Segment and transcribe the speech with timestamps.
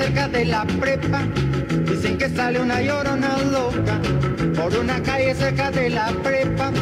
[0.00, 1.26] Cerca de la prepa,
[1.84, 4.00] dicen que sale una llorona loca.
[4.56, 6.72] Por una calle cerca de la prepa,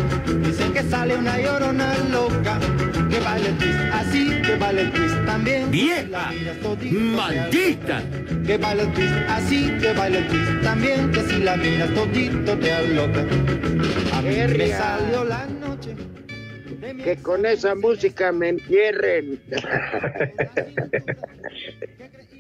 [0.45, 2.61] dicen que sale una llorona loca.
[3.11, 5.69] Que vale el twist así, que vale el twist también.
[5.71, 6.31] ¡Vieja!
[6.93, 8.03] ¡Maldita!
[8.47, 11.11] Que vale el twist así, que vale el twist también.
[11.11, 13.21] Que si la miras todito te aloca.
[14.13, 15.97] A mí me salió la noche.
[17.03, 19.41] Que con esa música me entierren.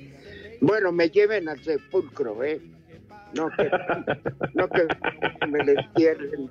[0.61, 2.61] bueno, me lleven al sepulcro, ¿eh?
[3.34, 3.70] No que,
[4.55, 4.87] no que
[5.47, 6.50] me le entierren.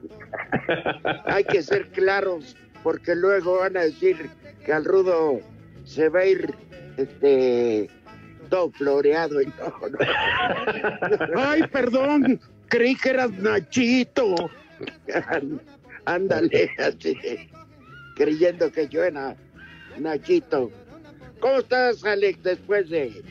[1.26, 4.30] Hay que ser claros, porque luego van a decir
[4.64, 5.40] que al rudo
[5.86, 6.54] se va a ir
[6.98, 7.90] este
[8.50, 9.98] todo floreado y no, no.
[11.36, 14.36] Ay, perdón, creí que eras Nachito.
[16.06, 17.18] Ándale, así,
[18.16, 19.36] creyendo que yo era
[20.00, 20.72] Nachito.
[21.40, 22.42] ¿Cómo estás, Alex?
[22.44, 23.22] Después de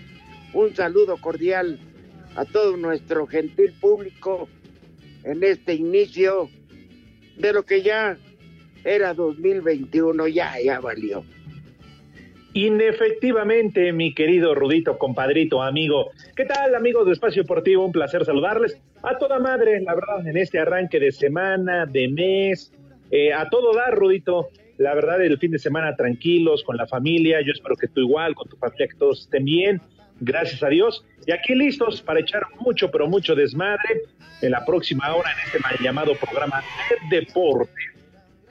[0.56, 1.78] un saludo cordial
[2.34, 4.48] a todo nuestro gentil público
[5.22, 6.48] en este inicio
[7.36, 8.16] de lo que ya
[8.84, 11.24] era 2021, ya, ya valió.
[12.54, 16.10] Inefectivamente, mi querido Rudito, compadrito, amigo.
[16.34, 17.84] ¿Qué tal, amigos de Espacio Deportivo?
[17.84, 18.80] Un placer saludarles.
[19.02, 22.72] A toda madre, la verdad, en este arranque de semana, de mes,
[23.10, 24.48] eh, a todo dar, Rudito.
[24.78, 27.42] La verdad, el fin de semana tranquilos, con la familia.
[27.42, 29.82] Yo espero que tú igual, con tu familia, que todos estén bien.
[30.20, 31.04] Gracias a Dios.
[31.26, 34.02] Y aquí listos para echar mucho, pero mucho desmadre
[34.40, 36.62] en la próxima hora en este mal llamado programa
[37.10, 37.72] de deporte.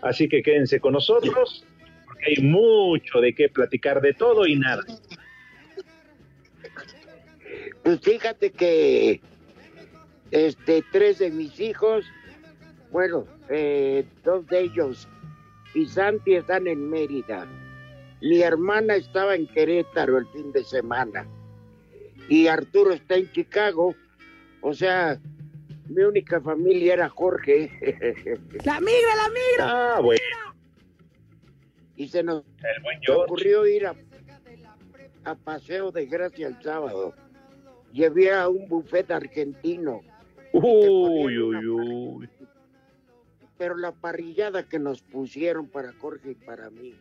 [0.01, 1.65] Así que quédense con nosotros,
[2.05, 4.83] porque hay mucho de qué platicar de todo y nada.
[7.83, 9.21] Pues fíjate que
[10.31, 12.05] este tres de mis hijos,
[12.91, 15.07] bueno, eh, dos de ellos
[15.73, 17.47] y Santi están en Mérida.
[18.21, 21.27] Mi hermana estaba en Querétaro el fin de semana
[22.29, 23.95] y Arturo está en Chicago.
[24.61, 25.19] O sea,
[25.87, 27.69] mi única familia era Jorge.
[28.65, 29.95] ¡La migra, la migra!
[29.95, 30.21] Ah, bueno,
[31.95, 33.23] y se nos el buen George.
[33.23, 33.95] ocurrió ir a,
[35.23, 37.13] a Paseo de Gracia el sábado.
[37.93, 40.01] Llevé a un buffet argentino.
[40.51, 42.29] Uy, uy, uy.
[43.57, 46.95] pero la parrillada que nos pusieron para Jorge y para mí.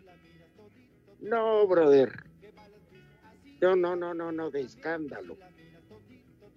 [1.21, 2.13] No, brother.
[3.65, 5.39] No, no, no, no, no, de escándalo.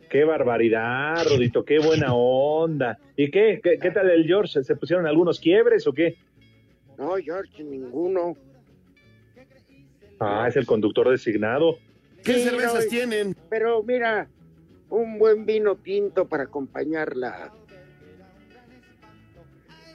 [0.10, 3.00] Qué barbaridad, Rodito, qué buena onda.
[3.16, 3.62] ¿Y qué?
[3.64, 4.62] ¿Qué, qué tal el George?
[4.62, 6.18] ¿Se pusieron algunos quiebres o qué?
[6.98, 8.36] No, George, ninguno.
[10.20, 11.78] Ah, es el conductor designado.
[12.26, 13.36] ¿Qué Sí, cervezas no, tienen?
[13.50, 14.28] Pero mira,
[14.90, 17.54] un buen vino tinto para acompañarla.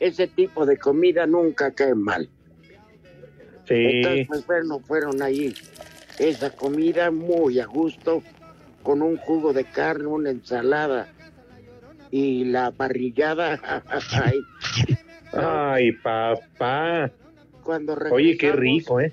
[0.01, 2.31] Ese tipo de comida nunca cae mal.
[3.69, 5.53] Sí, Entonces, pues, bueno, fueron ahí
[6.29, 8.23] esa comida muy a gusto,
[8.83, 11.09] con un jugo de carne, una ensalada
[12.11, 13.83] y la parrillada.
[14.25, 14.41] ay,
[15.33, 17.11] ay, papá.
[17.63, 19.13] cuando Oye, qué rico, ¿eh?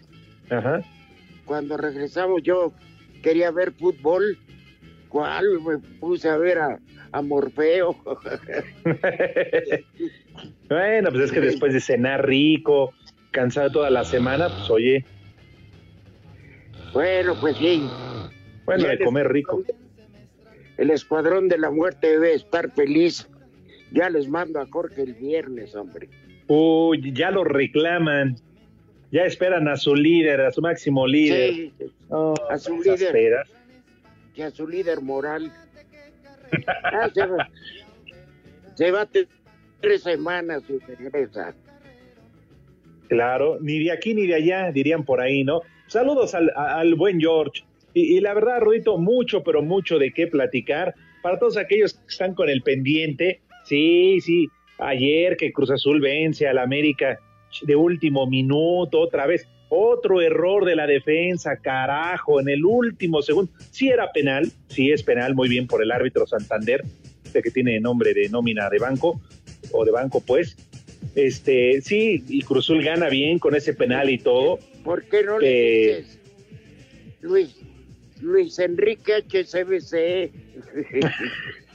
[0.49, 0.81] Ajá.
[1.45, 2.73] Cuando regresamos, yo
[3.23, 4.37] quería ver fútbol.
[5.07, 5.59] ¿Cuál?
[5.61, 6.79] Me puse a ver a,
[7.11, 7.95] a Morfeo.
[10.69, 12.93] bueno, pues es que después de cenar rico,
[13.31, 15.05] cansado toda la semana, pues oye,
[16.93, 17.87] bueno, pues sí.
[18.65, 19.63] Bueno, de comer rico.
[20.77, 23.27] El escuadrón de la muerte debe estar feliz.
[23.91, 26.09] Ya les mando a Jorge el viernes, hombre.
[26.47, 28.35] Uy, ya lo reclaman.
[29.11, 31.53] Ya esperan a su líder, a su máximo líder.
[31.53, 31.73] Sí,
[32.09, 33.11] Oh, a su líder.
[33.11, 33.49] peras.
[34.35, 35.51] que a su líder moral.
[36.83, 37.47] Ah, se, va,
[38.73, 39.07] se va
[39.81, 41.53] tres semanas y regresa.
[43.07, 45.61] Claro, ni de aquí ni de allá, dirían por ahí, ¿no?
[45.89, 47.63] Saludos al, buen George.
[47.95, 50.93] Y, y la verdad, Rudito, mucho, pero mucho de qué platicar.
[51.23, 54.47] Para todos aquellos que están con el pendiente, sí, sí,
[54.77, 57.19] ayer que Cruz Azul vence al América
[57.63, 63.51] de último minuto, otra vez, otro error de la defensa, carajo, en el último segundo.
[63.71, 66.83] Sí era penal, sí es penal, muy bien por el árbitro Santander,
[67.23, 69.19] este que tiene nombre de nómina de banco,
[69.71, 70.55] o de banco pues,
[71.15, 74.59] este, sí, y Cruzul gana bien con ese penal y todo.
[74.83, 76.19] ¿Por qué no le Eh, dices,
[77.21, 77.55] Luis,
[78.21, 80.31] Luis Enrique HCBC?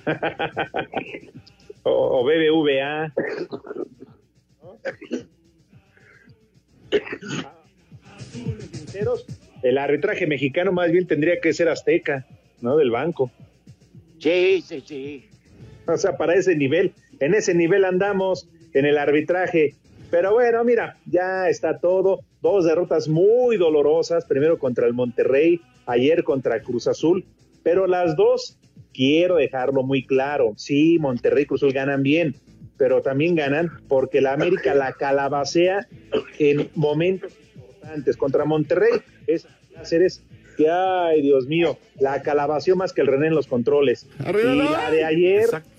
[1.84, 3.12] o, o BBVA.
[9.62, 12.26] El arbitraje mexicano más bien tendría que ser azteca,
[12.60, 12.76] ¿no?
[12.76, 13.30] Del banco.
[14.18, 15.28] sí, sí, sí.
[15.86, 19.74] O sea, para ese nivel, en ese nivel andamos en el arbitraje.
[20.10, 22.20] Pero bueno, mira, ya está todo.
[22.42, 27.24] Dos derrotas muy dolorosas, primero contra el Monterrey, ayer contra Cruz Azul,
[27.62, 28.58] pero las dos,
[28.92, 32.36] quiero dejarlo muy claro, sí, Monterrey y Cruz Azul ganan bien,
[32.76, 35.88] pero también ganan porque la América la calabacea
[36.38, 38.16] en momentos importantes.
[38.16, 38.92] Contra Monterrey,
[39.26, 40.22] es Cáceres
[40.56, 44.06] que, ay, Dios mío, la calabació más que el René en los controles.
[44.20, 45.70] Arriba y la- la de ayer, Exacto.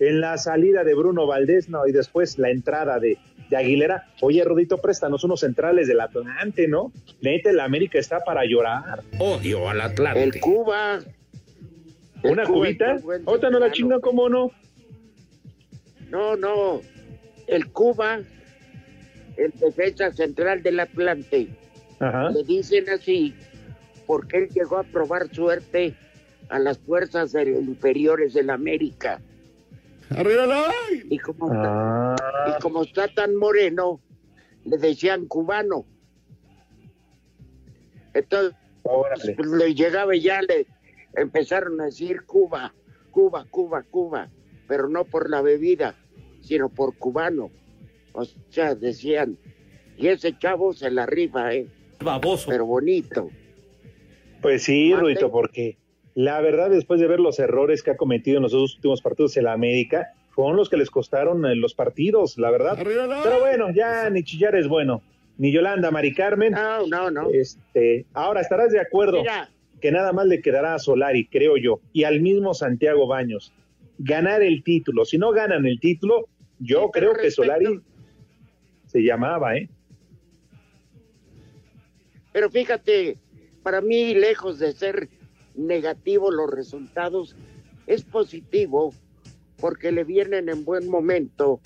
[0.00, 3.18] En la salida de Bruno Valdés, no, y después la entrada de,
[3.50, 4.06] de Aguilera.
[4.20, 6.92] Oye, Rodito, préstanos unos centrales del Atlante, ¿no?
[7.20, 9.02] Neta, el América está para llorar.
[9.18, 10.40] Odio al El Atlante.
[10.40, 11.00] Cuba.
[12.22, 12.92] El ¿Una Cuba cubita?
[12.92, 14.50] es un buen Otra no la chingan, ¿cómo no?
[16.10, 16.80] No, no.
[17.46, 18.20] El Cuba,
[19.36, 21.48] el defensa central del Atlante.
[22.00, 22.30] Ajá.
[22.30, 23.34] Le dicen así
[24.06, 25.94] porque él llegó a probar suerte
[26.48, 29.20] a las fuerzas de- inferiores del América.
[30.16, 30.46] Arriba
[31.10, 32.16] Y como, Ah,
[32.48, 34.00] y como está tan moreno,
[34.64, 35.84] le decían cubano.
[38.14, 39.34] Entonces, órale.
[39.34, 40.66] pues, le llegaba y ya le
[41.14, 42.74] empezaron a decir Cuba,
[43.10, 44.28] Cuba, Cuba, Cuba,
[44.66, 45.94] pero no por la bebida,
[46.40, 47.50] sino por cubano.
[48.12, 49.38] O sea, decían,
[49.96, 51.68] y ese chavo se la rifa, ¿eh?
[52.00, 52.48] Baboso.
[52.48, 53.28] pero bonito.
[54.40, 54.94] Pues sí.
[54.94, 55.76] Rudito, porque
[56.20, 59.36] la verdad, después de ver los errores que ha cometido en los dos últimos partidos
[59.36, 62.76] en la América, fueron los que les costaron eh, los partidos, la verdad.
[62.76, 65.00] Pero bueno, ya ni chillar es bueno.
[65.36, 66.50] Ni Yolanda, Mari Carmen.
[66.54, 67.30] No, no, no.
[67.32, 69.48] Este, ahora estarás de acuerdo Mira,
[69.80, 73.52] que nada más le quedará a Solari, creo yo, y al mismo Santiago Baños
[73.98, 75.04] ganar el título.
[75.04, 76.26] Si no ganan el título,
[76.58, 77.80] yo Sí, creo que respecto- Solari
[78.88, 79.68] se llamaba, ¿eh?
[82.32, 83.16] pero fíjate,
[83.62, 85.08] para mí, lejos de ser
[85.58, 87.36] negativo los resultados,
[87.86, 88.94] es positivo
[89.58, 91.60] porque le vienen en buen momento,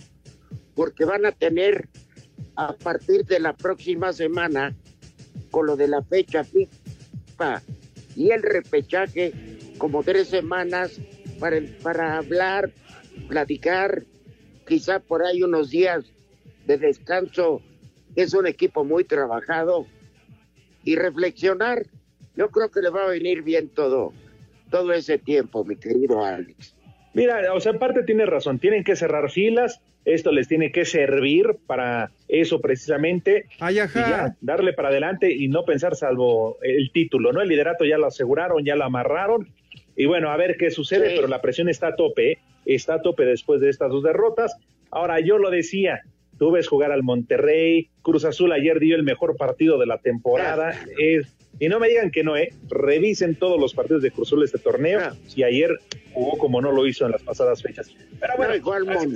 [0.75, 1.89] porque van a tener
[2.57, 4.75] a partir de la próxima semana,
[5.51, 7.63] con lo de la fecha FIFA
[8.17, 9.33] y el repechaje,
[9.79, 10.99] como tres semanas
[11.39, 12.73] para, para hablar,
[13.29, 14.05] platicar,
[14.67, 16.05] quizá por ahí unos días
[16.67, 17.61] de descanso.
[18.15, 19.87] Es un equipo muy trabajado
[20.85, 21.87] y reflexionar.
[22.37, 24.13] Yo creo que le va a venir bien todo,
[24.71, 26.75] todo ese tiempo, mi querido Alex.
[27.15, 30.85] Mira, o sea, en parte tiene razón, tienen que cerrar filas, esto les tiene que
[30.87, 34.01] servir para eso precisamente, Ay, y ajá.
[34.01, 37.43] ya, darle para adelante y no pensar salvo el título, ¿no?
[37.43, 39.49] El liderato ya lo aseguraron, ya lo amarraron,
[39.95, 41.17] y bueno, a ver qué sucede, Sí.
[41.17, 42.39] pero la presión está a tope, ¿eh?
[42.65, 44.57] está a tope después de estas dos derrotas.
[44.91, 46.01] Ahora, yo lo decía,
[46.43, 50.77] tú ves jugar al Monterrey, Cruz Azul ayer dio el mejor partido de la temporada,
[51.61, 52.53] y no me digan que no, ¿eh?
[52.69, 54.99] Revisen todos los partidos de Cruz Azul este torneo,
[55.37, 55.71] y ayer
[56.13, 57.93] jugó como no lo hizo en las pasadas fechas.
[58.19, 59.15] Pero bueno, No, igual,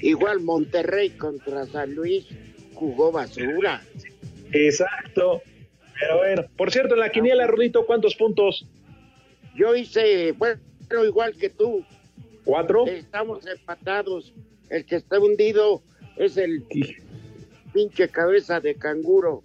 [0.00, 2.26] igual Monterrey contra San Luis
[2.74, 3.82] jugó basura.
[4.52, 5.40] Exacto.
[5.98, 8.66] Pero bueno, por cierto, en la quiniela, Rudito, ¿cuántos puntos?
[9.54, 10.60] Yo hice, bueno,
[11.06, 11.86] igual que tú,
[12.44, 12.86] ¿Cuatro?
[12.86, 14.34] estamos empatados.
[14.68, 15.80] El que está hundido
[16.16, 16.64] es el
[17.72, 19.42] pinche cabeza de canguro.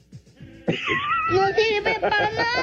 [1.31, 2.55] No sirve para nada.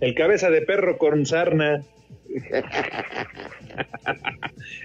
[0.00, 1.82] El cabeza de perro con sarna.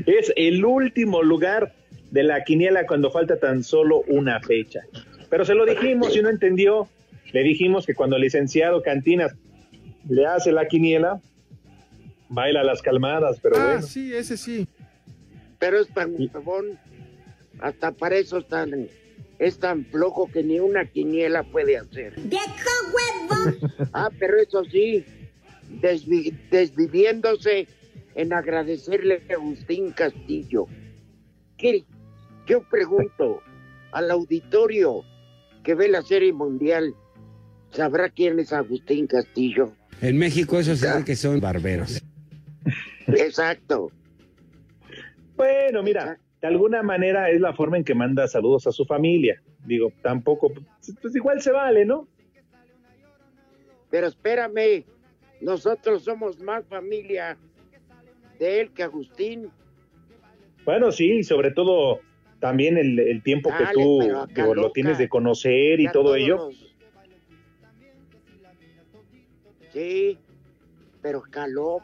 [0.05, 1.75] es el último lugar
[2.11, 4.81] de la quiniela cuando falta tan solo una fecha.
[5.29, 6.87] Pero se lo dijimos y no entendió.
[7.31, 9.35] Le dijimos que cuando el licenciado Cantinas
[10.07, 11.21] le hace la quiniela,
[12.29, 13.81] baila las calmadas, pero ah, bueno.
[13.81, 14.67] sí, ese sí.
[15.59, 16.77] Pero es tan huevón,
[17.63, 18.89] hasta para eso es tan,
[19.39, 22.13] es tan flojo que ni una quiniela puede hacer.
[22.17, 23.57] ¡Deja huevo!
[23.93, 25.05] Ah, pero eso sí,
[25.81, 27.67] desvi- desviviéndose
[28.15, 30.65] en agradecerle a Agustín Castillo.
[31.57, 31.85] ¿Qué?
[32.47, 33.41] Yo pregunto
[33.93, 35.03] al auditorio
[35.63, 36.93] que ve la serie mundial,
[37.71, 39.73] ¿sabrá quién es Agustín Castillo?
[40.01, 42.01] En México eso se sabe que son barberos.
[43.07, 43.89] Exacto.
[45.37, 49.41] Bueno, mira, de alguna manera es la forma en que manda saludos a su familia.
[49.65, 50.51] Digo, tampoco,
[51.01, 52.05] pues igual se vale, ¿no?
[53.89, 54.83] Pero espérame,
[55.39, 57.37] nosotros somos más familia
[58.39, 59.49] de él que Agustín.
[60.65, 62.01] Bueno, sí, sobre todo
[62.41, 66.35] también el, el tiempo que tú digo, lo tienes de conocer y todo ello.
[66.35, 66.75] los-
[69.71, 70.19] Sí,
[71.01, 71.77] pero caló,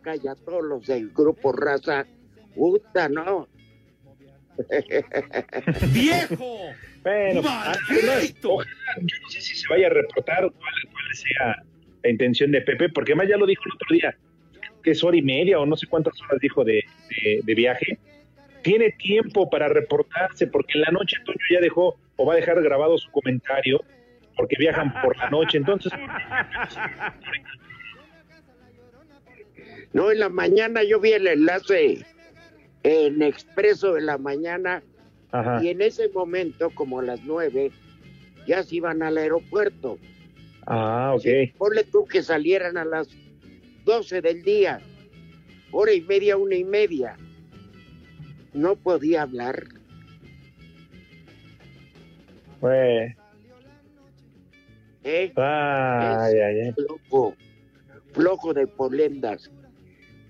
[0.00, 2.06] calla todos los del grupo raza.
[2.54, 3.46] Puta, no.
[5.92, 6.58] ¡Viejo!
[7.02, 11.62] Bueno, además, ojalá, yo no sé si se vaya a reportar cuál, cuál sea
[12.02, 14.16] la intención de Pepe, porque además ya lo dijo el otro día,
[14.82, 17.98] que es hora y media o no sé cuántas horas dijo de, de- de viaje.
[18.62, 22.60] Tiene tiempo para reportarse, porque en la noche Toño ya dejó o va a dejar
[22.62, 23.82] grabado su comentario,
[24.36, 25.56] porque viajan por la noche.
[25.56, 25.90] Entonces,
[29.92, 32.04] No, en la mañana yo vi el enlace
[32.82, 34.82] en Expreso de la mañana
[35.32, 35.62] ajá.
[35.62, 37.70] y en ese momento, como a las nueve,
[38.46, 39.98] ya se iban al aeropuerto.
[40.66, 41.22] Ah, ok.
[41.22, 43.08] Sí, ponle tú que salieran a las
[43.84, 44.80] 12 del día,
[45.72, 47.16] hora y media, una y media.
[48.52, 49.64] No podía hablar.
[52.60, 53.14] Pues,
[55.04, 55.32] ¿eh?
[55.36, 56.72] ay.
[56.74, 57.34] Flojo,
[58.12, 59.50] flojo de polendas.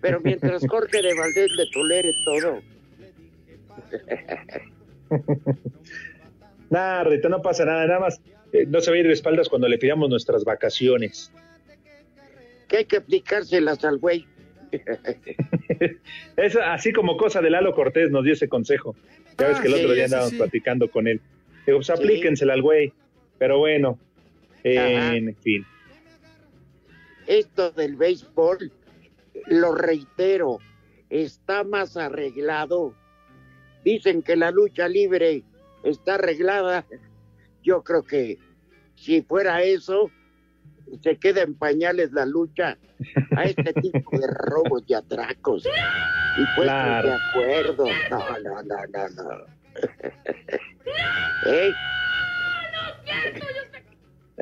[0.00, 2.60] Pero mientras Jorge de Valdés le tolere todo,
[6.70, 8.20] Nada, Rito, no pasa nada, nada más.
[8.52, 11.32] eh, no se va a ir de espaldas cuando le pidamos nuestras vacaciones.
[12.68, 14.26] que hay que aplicárselas al güey.
[16.36, 18.94] Es así como cosa de Lalo Cortés nos dio ese consejo.
[19.38, 20.36] Ya ves Ah, que el sí, otro día andábamos sí.
[20.36, 21.20] platicando con él.
[21.66, 21.92] Digo, pues Sí.
[21.92, 22.92] aplíquensela al güey.
[23.38, 23.98] Pero bueno,
[24.60, 25.16] Ajá.
[25.16, 25.64] en fin.
[27.26, 28.70] Esto del béisbol,
[29.46, 30.58] lo reitero,
[31.08, 32.94] está más arreglado.
[33.84, 35.42] Dicen que la lucha libre
[35.82, 36.84] está arreglada.
[37.62, 38.38] Yo creo que
[38.94, 40.10] si fuera eso,
[41.02, 42.76] se queda en pañales la lucha
[43.36, 45.64] a este tipo de robos y atracos.
[45.64, 47.08] Y pues Claro.
[47.08, 47.84] de acuerdo.
[48.10, 49.46] No, no, no, no, no.
[51.46, 51.72] ¿Eh?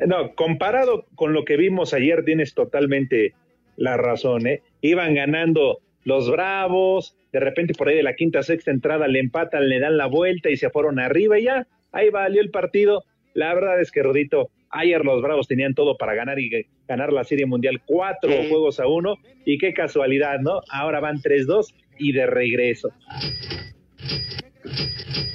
[0.07, 3.33] No, comparado con lo que vimos ayer, tienes totalmente
[3.75, 4.61] la razón, ¿eh?
[4.81, 9.67] Iban ganando los Bravos, de repente por ahí de la quinta, sexta entrada le empatan,
[9.69, 13.03] le dan la vuelta y se fueron arriba y ya, ahí valió el partido.
[13.33, 17.23] La verdad es que, Rodito, ayer los Bravos tenían todo para ganar y ganar la
[17.23, 18.49] Serie Mundial cuatro Sí.
[18.49, 20.61] juegos a uno y qué casualidad, ¿no?
[20.71, 22.89] Ahora van 3-2 y de regreso.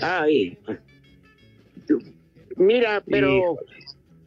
[0.00, 0.58] Ay.
[2.56, 3.56] Mira, pero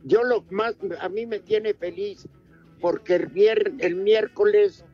[0.04, 2.28] yo lo más, a mí me tiene feliz
[2.80, 4.86] porque el, vier- el miércoles,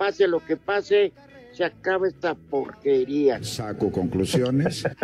[0.00, 1.12] pase lo que pase,
[1.52, 3.44] se acaba esta porquería.
[3.44, 4.84] Saco conclusiones.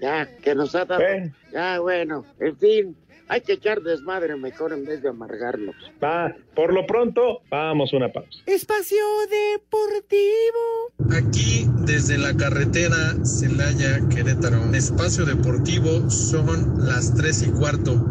[0.00, 1.00] Ya, que nos ha dado.
[1.00, 1.32] Eh.
[1.50, 2.96] Ya, bueno, en fin,
[3.26, 5.74] hay que echar desmadre mejor en vez de amargarnos.
[6.02, 8.40] Va, por lo pronto, vamos a una pausa.
[8.44, 8.98] Espacio
[9.30, 10.92] Deportivo.
[11.16, 18.10] Aquí desde la carretera Celaya Querétaro, espacio deportivo, son las tres y cuarto.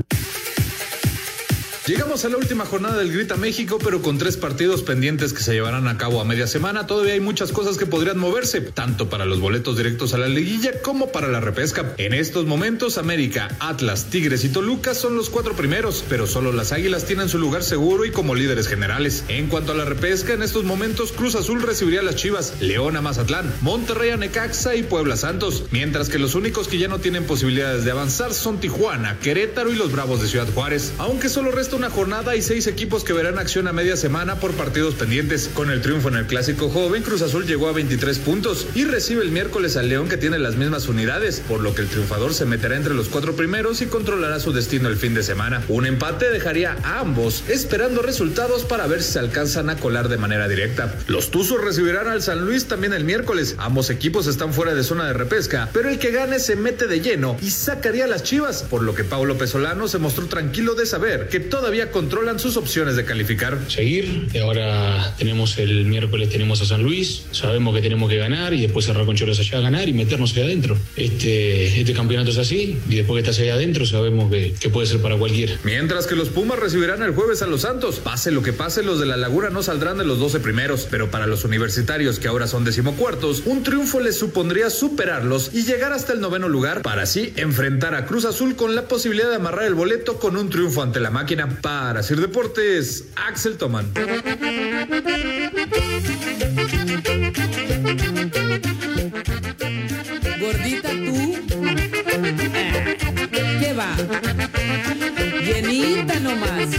[1.85, 5.51] Llegamos a la última jornada del Grita México, pero con tres partidos pendientes que se
[5.51, 9.25] llevarán a cabo a media semana, todavía hay muchas cosas que podrían moverse, tanto para
[9.25, 11.93] los boletos directos a la liguilla como para la repesca.
[11.97, 16.71] En estos momentos, América, Atlas, Tigres y Toluca son los cuatro primeros, pero solo las
[16.71, 19.25] Águilas tienen su lugar seguro y como líderes generales.
[19.27, 22.95] En cuanto a la repesca, en estos momentos Cruz Azul recibiría a las Chivas, León
[22.95, 26.99] a Mazatlán, Monterrey a Necaxa y Puebla Santos, mientras que los únicos que ya no
[26.99, 31.51] tienen posibilidades de avanzar son Tijuana, Querétaro y los Bravos de Ciudad Juárez, aunque solo
[31.51, 35.49] resta una jornada y seis equipos que verán acción a media semana por partidos pendientes.
[35.53, 39.23] Con el triunfo en el clásico joven, Cruz Azul llegó a 23 puntos y recibe
[39.23, 42.45] el miércoles al León que tiene las mismas unidades, por lo que el triunfador se
[42.45, 45.63] meterá entre los cuatro primeros y controlará su destino el fin de semana.
[45.67, 50.17] Un empate dejaría a ambos esperando resultados para ver si se alcanzan a colar de
[50.17, 50.95] manera directa.
[51.07, 53.55] Los Tuzos recibirán al San Luis también el miércoles.
[53.57, 57.01] Ambos equipos están fuera de zona de repesca, pero el que gane se mete de
[57.01, 60.85] lleno y sacaría a las Chivas, por lo que Paulo Pesolano se mostró tranquilo de
[60.85, 63.57] saber que toda todavía controlan sus opciones de calificar.
[63.69, 68.53] Seguir, y ahora tenemos el miércoles tenemos a San Luis, sabemos que tenemos que ganar
[68.53, 70.77] y después cerrar con Choros allá a ganar y meternos allá adentro.
[70.97, 74.87] Este, este campeonato es así y después que estás allá adentro sabemos que, que puede
[74.87, 75.57] ser para cualquiera.
[75.63, 77.99] Mientras que los Pumas recibirán el jueves a los Santos.
[77.99, 81.11] Pase lo que pase, los de la Laguna no saldrán de los 12 primeros, pero
[81.11, 86.11] para los universitarios que ahora son decimocuartos, un triunfo les supondría superarlos y llegar hasta
[86.11, 89.75] el noveno lugar para así enfrentar a Cruz Azul con la posibilidad de amarrar el
[89.75, 91.52] boleto con un triunfo ante la máquina.
[91.61, 93.91] Para Sir Deportes, Axel Toman.
[100.39, 101.35] Gordita tú.
[103.59, 103.95] ¿Qué va?
[105.43, 106.69] Llenita nomás.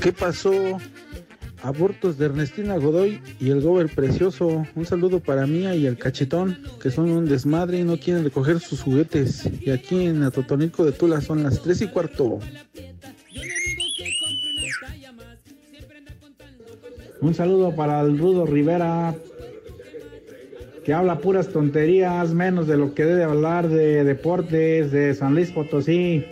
[0.00, 0.78] ¿Qué pasó?
[1.62, 4.66] Abortos de Ernestina Godoy y el Gober Precioso.
[4.74, 8.60] Un saludo para Mía y el Cachetón, que son un desmadre y no quieren recoger
[8.60, 9.48] sus juguetes.
[9.60, 12.38] Y aquí en Atotonico de Tula son las 3 y cuarto.
[17.24, 19.14] Un saludo para el Rudo Rivera,
[20.84, 25.50] que habla puras tonterías, menos de lo que debe hablar de deportes de San Luis
[25.50, 26.26] Potosí.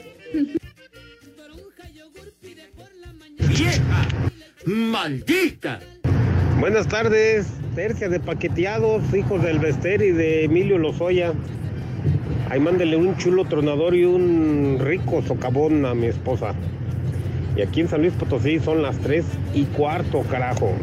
[3.39, 4.07] ¡Vieja!
[4.67, 5.81] ¡Maldita!
[6.61, 11.33] Buenas tardes, tercia de paqueteados, hijos del Bester y de Emilio Lozoya.
[12.51, 16.55] Ahí mándele un chulo tronador y un rico socavón a mi esposa.
[17.57, 20.75] Y aquí en San Luis Potosí son las 3 y cuarto, carajo.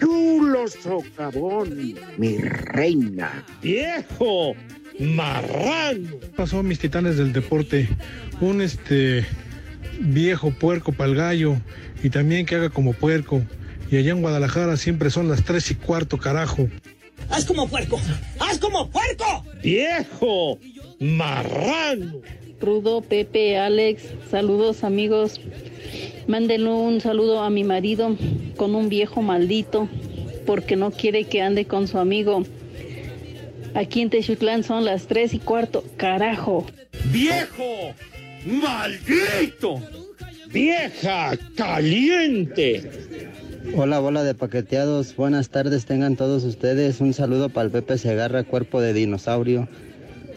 [0.00, 3.44] Chulo socavón, mi reina.
[3.60, 4.54] ¡Viejo!
[5.00, 6.16] ¡Marrano!
[6.36, 7.88] Pasó mis titanes del deporte.
[8.40, 9.26] Un este
[10.00, 11.56] viejo puerco para el gallo
[12.02, 13.42] y también que haga como puerco.
[13.90, 16.68] Y allá en Guadalajara siempre son las 3 y cuarto, carajo.
[17.30, 18.00] ¡Haz como puerco!
[18.38, 19.44] ¡Haz como puerco!
[19.62, 20.58] ¡Viejo!
[21.00, 22.20] ¡Marrano!
[22.60, 25.40] Rudo, Pepe, Alex, saludos amigos.
[26.26, 28.16] Mándenle un saludo a mi marido
[28.56, 29.88] con un viejo maldito
[30.44, 32.42] porque no quiere que ande con su amigo.
[33.74, 35.84] Aquí en Texutlán son las tres y cuarto.
[35.96, 36.66] Carajo.
[37.12, 37.94] ¡Viejo!
[38.44, 39.80] ¡Maldito!
[40.50, 42.90] ¡Vieja caliente!
[43.76, 45.14] Hola, bola de paqueteados.
[45.14, 47.00] Buenas tardes, tengan todos ustedes.
[47.00, 49.68] Un saludo para el Pepe Segarra, cuerpo de dinosaurio.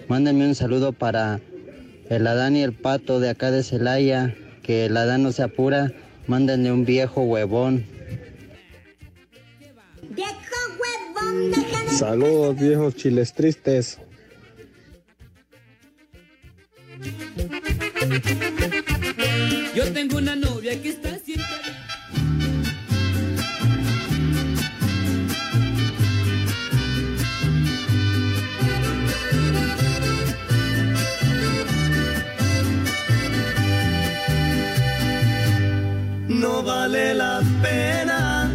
[0.08, 1.39] Mándenme un saludo para
[2.12, 4.36] el Adán y el Pato de acá de Celaya.
[4.63, 5.93] Que el Adán no se apura.
[6.28, 7.86] Mándenle un viejo huevón.
[10.10, 10.34] Viejo
[10.80, 11.89] huevón, deja de...
[11.89, 13.97] Saludos, viejos chiles tristes.
[19.74, 21.40] Yo tengo una novia que está siempre.
[36.41, 38.51] No vale la pena.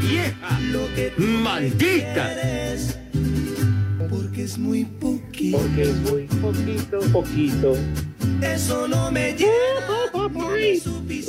[0.00, 0.58] ¡Vieja!
[0.72, 2.28] Lo que ¡Maldita!
[4.10, 5.58] Porque es muy poquito.
[5.58, 7.74] Porque es muy poquito, poquito.
[8.42, 9.52] Eso no me llena.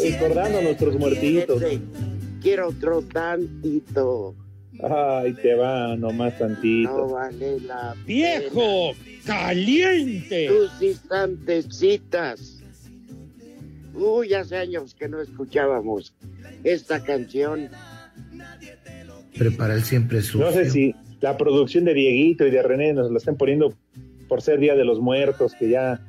[0.03, 1.61] Recordando a nuestros muertitos.
[2.41, 4.33] Quiero otro tantito.
[4.81, 7.09] Ay, te va nomás No tantito.
[7.09, 8.93] vale la ¡Viejo!
[9.23, 10.47] ¡Caliente!
[10.47, 12.62] Tus instantecitas.
[13.93, 16.13] Uy, hace años que no escuchábamos
[16.63, 17.69] esta canción.
[19.37, 20.45] Prepara el siempre sucio.
[20.45, 23.73] No sé si la producción de Dieguito y de René nos la están poniendo
[24.27, 26.01] por ser Día de los Muertos, que ya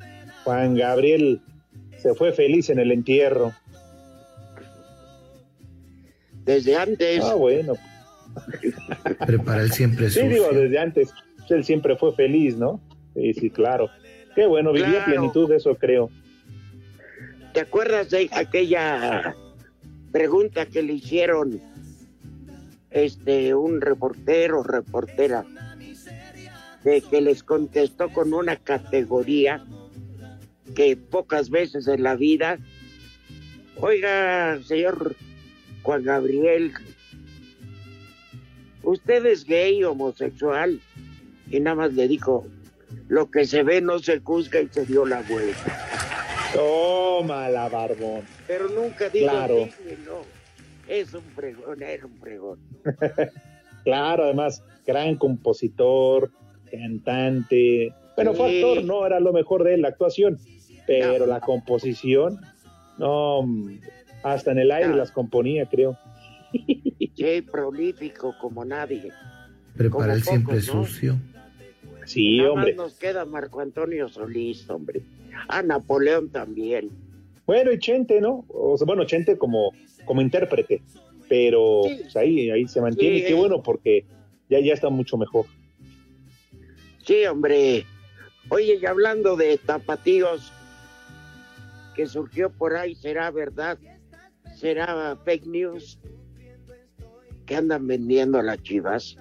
[0.44, 1.40] Juan Gabriel
[1.99, 3.53] se fue feliz en el entierro.
[6.44, 7.23] Desde antes.
[7.25, 7.75] Ah, bueno.
[9.27, 10.29] Prepara el siempre Sí, sucio.
[10.29, 11.11] digo, desde antes.
[11.49, 12.81] Él siempre fue feliz, ¿no?
[13.14, 13.88] Sí, sí, claro.
[14.35, 15.05] Qué bueno, vivía Claro.
[15.12, 16.11] plenitud, eso creo.
[17.55, 19.37] ¿Te acuerdas de aquella
[20.11, 21.62] pregunta que le hicieron
[22.90, 25.45] este un reportero reportera
[26.83, 29.64] de que les contestó con una categoría
[30.75, 32.59] que pocas veces en la vida
[33.77, 35.14] oiga señor
[35.85, 36.73] Juan Gabriel
[38.83, 40.81] usted es gay homosexual
[41.49, 42.49] y nada más le dijo
[43.07, 46.04] lo que se ve no se juzga y se dio la vuelta
[46.55, 48.23] Toma la barbón.
[48.47, 49.69] pero nunca dijo Claro.
[50.07, 50.23] no.
[50.88, 52.59] Es un fregón, era un fregón.
[53.85, 56.31] Claro, además, gran compositor,
[56.71, 57.93] cantante.
[58.17, 58.62] Bueno, fue Sí.
[58.62, 60.38] actor, no era lo mejor de él, la actuación.
[60.87, 62.40] Pero la composición,
[62.99, 63.45] no,
[64.23, 64.97] hasta en el aire No.
[64.97, 65.99] las componía, creo.
[67.17, 69.11] Sí, prolífico como nadie.
[69.77, 71.17] Prepara el siempre sucio.
[72.07, 72.75] Sí, Nada hombre.
[72.75, 75.03] más nos queda Marco Antonio Solís, hombre.
[75.49, 76.90] A Napoleón también.
[77.47, 78.44] Bueno, y Chente, ¿no?
[78.49, 79.73] O sea, bueno, Chente como,
[80.05, 80.83] como intérprete,
[81.29, 83.18] pero pues, ahí, ahí se mantiene.
[83.18, 83.25] Sí.
[83.27, 84.07] Qué bueno porque
[84.49, 85.47] ya, ya está mucho mejor.
[87.05, 87.85] Sí, hombre.
[88.49, 90.53] Oye, y hablando de tapatíos
[91.94, 93.79] que surgió por ahí, ¿será verdad?
[94.57, 95.99] ¿Será fake news?
[97.47, 99.16] Que andan vendiendo a las chivas.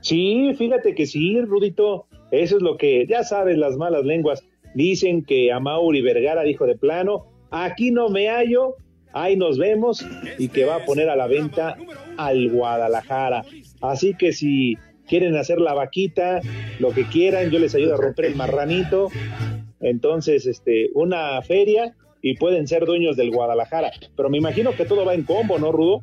[0.00, 2.06] Sí, fíjate que sí, Rudito.
[2.30, 4.42] Eso es lo que, ya sabes, las malas lenguas
[4.74, 8.76] dicen que a Mauri Vergara dijo de plano, aquí no me hallo,
[9.12, 10.04] ahí nos vemos,
[10.38, 11.76] y que va a poner a la venta
[12.16, 13.44] al Guadalajara.
[13.80, 16.40] Así que si quieren hacer la vaquita,
[16.78, 19.08] lo que quieran, yo les ayudo a romper el marranito.
[19.80, 23.90] Entonces, este, una feria y pueden ser dueños del Guadalajara.
[24.16, 26.02] Pero me imagino que todo va en combo, ¿no, Rudo?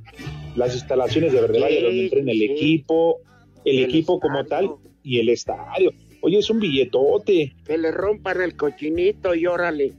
[0.55, 3.21] Las instalaciones de Verde Valle donde entrena el equipo,
[3.63, 4.69] El equipo como tal
[5.01, 5.91] y el estadio.
[6.21, 7.55] Oye, es un billetote.
[7.65, 9.93] Que le rompan el cochinito y órale.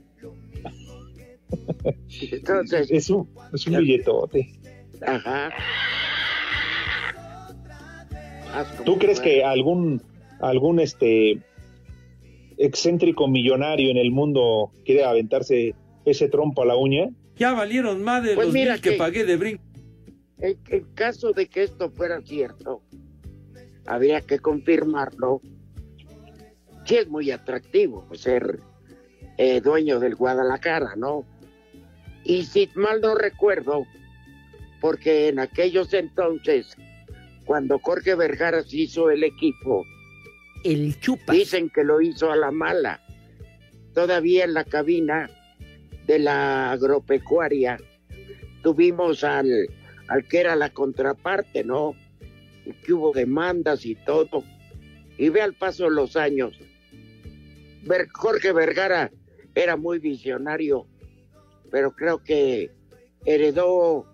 [2.31, 4.51] Entonces, Es un, es un billetote.
[5.05, 5.49] ajá.
[8.85, 10.01] ¿Tú crees que algún,
[10.39, 11.39] algún este
[12.57, 15.73] excéntrico millonario en el mundo quiere aventarse
[16.05, 17.09] ese trompo a la uña?
[17.37, 19.63] Ya valieron más de Pues los mira mil que que- pagué de brinco.
[20.39, 22.81] En, en caso de que esto fuera cierto,
[23.85, 25.41] habría que confirmarlo.
[26.85, 28.59] Sí es muy atractivo ser
[29.37, 31.25] eh, dueño del Guadalajara, ¿no?
[32.23, 33.85] Y si mal no recuerdo,
[34.79, 36.75] porque en aquellos entonces,
[37.45, 39.85] cuando Jorge Vergara se hizo el equipo,
[40.63, 41.33] el chupa.
[41.33, 43.01] Dicen que lo hizo a la mala.
[43.93, 45.29] Todavía en la cabina
[46.05, 47.77] de la agropecuaria
[48.61, 49.67] tuvimos al,
[50.07, 51.95] al que era la contraparte, ¿no?
[52.65, 54.43] Y que hubo demandas y todo.
[55.17, 56.59] Y ve al paso de los años.
[57.83, 59.11] Ver- Jorge Vergara
[59.55, 60.85] era muy visionario,
[61.71, 62.69] pero creo que
[63.25, 64.05] heredó,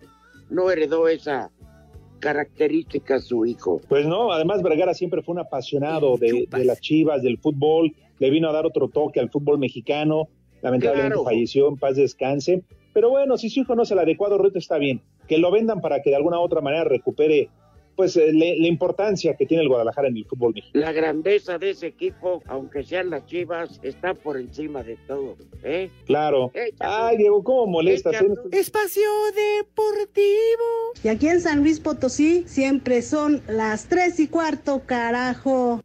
[0.49, 1.51] no heredó esa
[2.19, 3.79] característica su hijo.
[3.87, 8.29] Pues no, además Vergara siempre fue un apasionado de, de las chivas, del fútbol, le
[8.31, 10.27] vino a dar otro toque al fútbol mexicano,
[10.61, 11.23] lamentablemente Claro.
[11.23, 14.79] falleció, en paz descanse, pero bueno, si su hijo no es el adecuado, Ruto está
[14.79, 17.49] bien, que lo vendan para que de alguna u otra manera recupere
[17.97, 20.85] pues eh, le- la importancia que tiene el Guadalajara en el fútbol mexicano.
[20.85, 25.35] La grandeza de ese equipo, aunque sean las chivas, está por encima de todo.
[25.63, 25.89] ¿eh?
[26.05, 26.51] Claro.
[26.79, 28.13] Ay, Diego, ¿cómo molestas?
[28.21, 28.27] eh?
[28.53, 29.03] Espacio
[29.35, 30.93] Deportivo.
[31.03, 35.81] Y aquí en San Luis Potosí siempre son las tres y cuarto, carajo.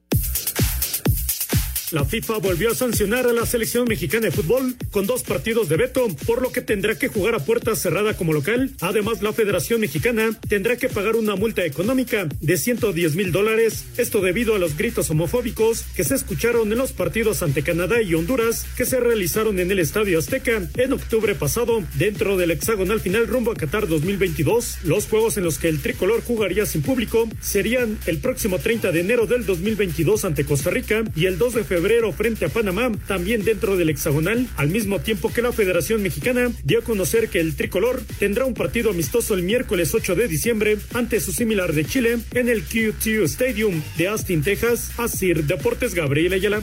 [1.92, 5.76] La FIFA volvió a sancionar a la selección mexicana de fútbol con dos partidos de
[5.76, 8.70] veto, por lo que tendrá que jugar a puerta cerrada como local.
[8.81, 13.85] Además, la Federación Mexicana tendrá que pagar una multa económica de 110 mil dólares.
[13.98, 18.14] Esto debido a los gritos homofóbicos que se escucharon en los partidos ante Canadá y
[18.14, 23.26] Honduras que se realizaron en el Estadio Azteca en octubre pasado, dentro del hexagonal final
[23.26, 24.78] rumbo a Qatar 2022.
[24.85, 29.00] Los juegos en los que el tricolor jugaría sin público serían el próximo 30 de
[29.00, 31.81] enero del 2022 ante Costa Rica y el 2 de febrero
[32.12, 36.78] frente a Panamá, también dentro del hexagonal, al mismo tiempo que la Federación Mexicana dio
[36.78, 41.18] a conocer que el tricolor tendrá un partido amistoso el miércoles 8 de diciembre ante
[41.20, 44.92] su similar de Chile en el Q2 Stadium de Austin, Texas.
[44.96, 46.62] Asir Deportes Gabriel Ayala.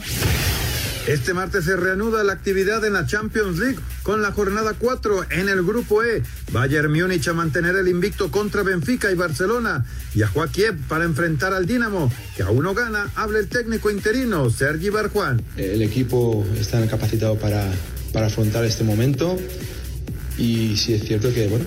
[1.06, 5.48] Este martes se reanuda la actividad en la Champions League con la jornada 4 en
[5.48, 6.22] el grupo E.
[6.52, 9.84] Bayern Múnich a mantener el invicto contra Benfica y Barcelona
[10.14, 14.50] y a Joaquín para enfrentar al Dinamo, que aún no gana, habla el técnico interino
[14.50, 15.42] Sergi Barjuan.
[15.56, 17.66] El equipo está capacitado para,
[18.12, 19.38] para afrontar este momento
[20.38, 21.64] y sí es cierto que bueno,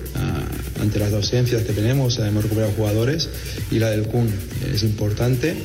[0.80, 3.28] ante las ausencias que tenemos hemos recuperado jugadores
[3.70, 4.28] y la del Kun
[4.72, 5.56] es importante.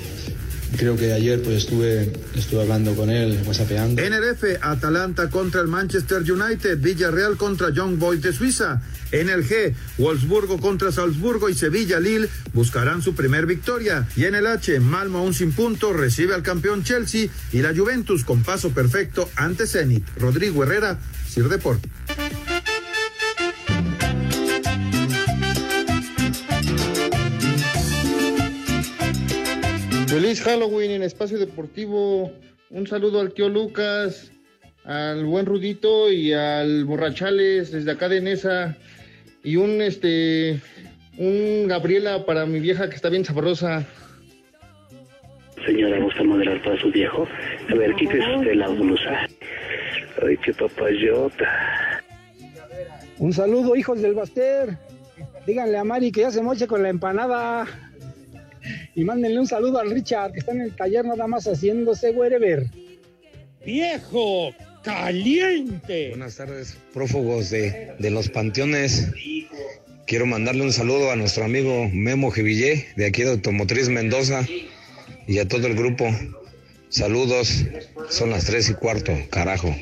[0.78, 4.02] Creo que ayer pues estuve, estuve hablando con él, whatsappeando.
[4.02, 8.82] En el F, Atalanta contra el Manchester United, Villarreal contra Young Boys de Suiza.
[9.12, 14.08] En el G, Wolfsburgo contra Salzburgo y Sevilla Lille buscarán su primer victoria.
[14.16, 18.24] Y en el H, Malmo aún sin punto recibe al campeón Chelsea y la Juventus
[18.24, 20.06] con paso perfecto ante Zenit.
[20.18, 21.84] Rodrigo Herrera, Sir Deport.
[30.10, 32.32] Feliz Halloween en Espacio Deportivo.
[32.72, 34.32] Un saludo al tío Lucas,
[34.84, 38.76] al buen Rudito y al Borrachales desde acá de Nesa.
[39.44, 40.60] Y un este
[41.20, 43.86] un Gabriela para mi vieja que está bien sabrosa.
[45.64, 47.28] Señora, ¿gusta moderar para su viejo?
[47.70, 49.28] A ver, quítese usted la blusa.
[50.26, 52.02] Ay, qué papayota.
[53.20, 54.76] Un saludo, hijos del Baster.
[55.46, 57.68] Díganle a Mari que ya se moche con la empanada.
[59.00, 62.66] Y mándenle un saludo al Richard, que está en el taller nada más haciéndose wherever.
[63.66, 66.10] ¡Viejo caliente.
[66.10, 69.08] Buenas tardes, prófugos de, de los panteones.
[70.06, 74.46] Quiero mandarle un saludo a nuestro amigo Memo Jivillé, de aquí de Automotriz Mendoza,
[75.28, 76.14] y a todo el grupo.
[76.90, 77.64] Saludos,
[78.10, 79.74] son las tres y cuarto, carajo.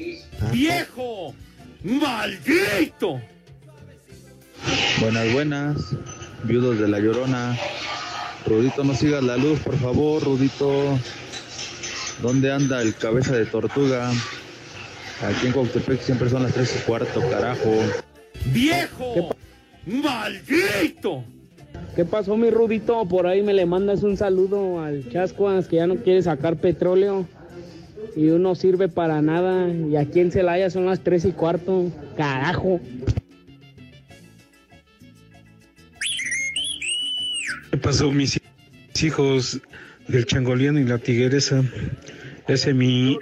[0.51, 1.33] ¡Viejo!
[1.83, 3.19] ¡Maldito!
[4.99, 5.75] Buenas, buenas,
[6.43, 7.57] viudos de la llorona.
[8.47, 10.97] Rudito, no sigas la luz, por favor, Rudito.
[12.21, 14.09] ¿Dónde anda el cabeza de tortuga?
[15.21, 17.71] Aquí en Coctepec siempre son las tres y cuarto, carajo.
[18.45, 19.35] ¡Viejo!
[19.85, 21.23] ¡Maldito!
[21.95, 23.05] ¿Qué pasó, mi Rudito?
[23.05, 27.27] Por ahí me le mandas un saludo al Chascuas que ya no quiere sacar petróleo
[28.15, 29.67] y no sirve para nada.
[29.69, 31.85] Y aquí en Celaya son las tres y cuarto.
[32.15, 32.79] Carajo.
[37.77, 38.39] ¿Qué pasó, mis
[39.03, 39.61] hijos
[40.07, 41.63] del changoleano y la tigueresa?
[42.47, 43.19] Ese mi,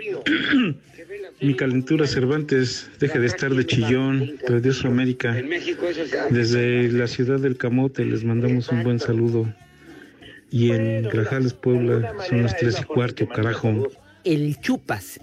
[1.41, 5.35] mi calentura Cervantes, deje de estar de chillón, perdió su América.
[6.29, 9.53] Desde la ciudad del Camote les mandamos un buen saludo.
[10.51, 13.89] Y en Grajales, Puebla, son las tres y cuarto, carajo.
[14.23, 15.19] El chupas.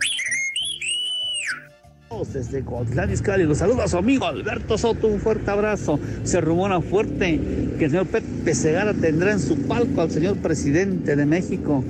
[2.32, 5.98] Desde Cotlán Izcalli, los saluda a su amigo Alberto Soto, un fuerte abrazo.
[6.24, 7.40] Se rumora fuerte
[7.78, 11.82] que el señor Pepe Segara tendrá en su palco al señor presidente de México,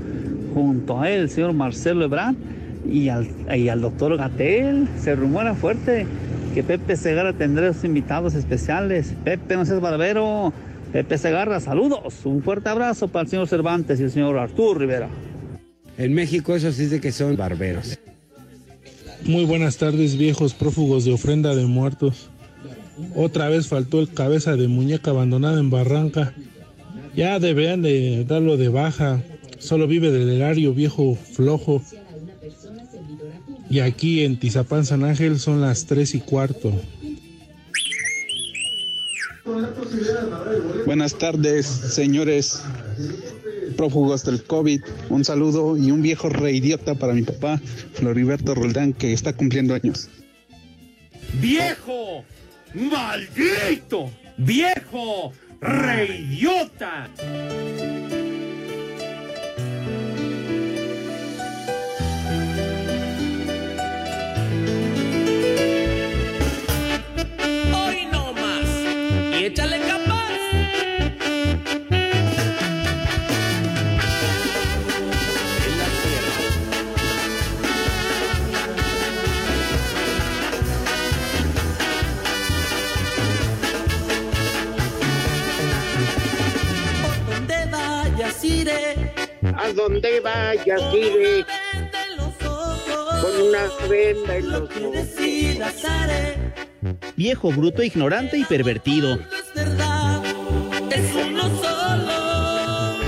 [0.55, 2.37] junto a él, el señor Marcelo Ebrard
[2.89, 4.89] y al, y al doctor Gatel.
[4.99, 6.07] Se rumora fuerte
[6.55, 9.13] que Pepe Segara tendrá sus invitados especiales.
[9.25, 10.53] Pepe, no seas barbero.
[10.93, 12.25] Pepe Segarra, saludos.
[12.25, 15.09] Un fuerte abrazo para el señor Cervantes y el señor Arturo Rivera.
[15.99, 17.99] En México eso sí de que son barberos.
[19.25, 22.29] Muy buenas tardes, viejos prófugos de ofrenda de muertos.
[23.15, 26.35] Otra vez faltó el cabeza de muñeca abandonada en Barranca.
[27.15, 29.23] Ya deberían de darlo de baja.
[29.59, 31.83] Solo vive del erario viejo flojo.
[33.71, 36.73] Y aquí en Tizapán San Ángel son las tres y cuarto.
[40.85, 42.63] Buenas tardes, señores
[43.73, 44.81] prófugos del COVID.
[45.09, 47.61] Un saludo y un viejo reidiota para mi papá,
[47.95, 50.09] Floriberto Roldán, que está cumpliendo años.
[51.41, 52.25] ¡Viejo!
[52.75, 54.11] ¡Maldito!
[54.39, 55.33] ¡Viejo!
[55.61, 57.09] ¡Reidiota!
[90.03, 91.45] Donde vayas iré.
[93.21, 95.07] Con una venda en los ojos.
[97.15, 99.15] Viejo, bruto, ignorante y pervertido.
[99.15, 100.25] Es verdad.
[100.91, 102.99] Es uno solo.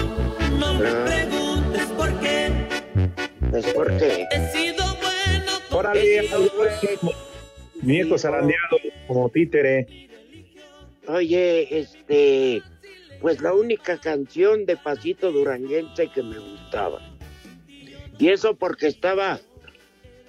[0.56, 2.52] No me preguntes por qué.
[3.52, 6.28] Es porque He sido bueno Órale.
[7.82, 8.78] Viejo zarandeado
[9.08, 9.88] como títere.
[11.08, 12.62] Oye, este,
[13.24, 17.00] pues la única canción de Pasito Duranguense que me gustaba.
[18.18, 19.40] Y eso porque estaba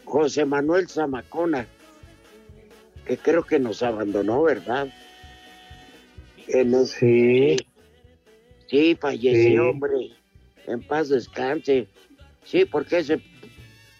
[0.05, 1.67] José Manuel Zamacona,
[3.05, 4.87] que creo que nos abandonó, ¿verdad?
[6.47, 7.57] En el- Sí.
[8.67, 9.57] Sí, falleció, Sí.
[9.57, 10.11] hombre.
[10.65, 11.87] En paz descanse.
[12.45, 13.19] Sí, porque ese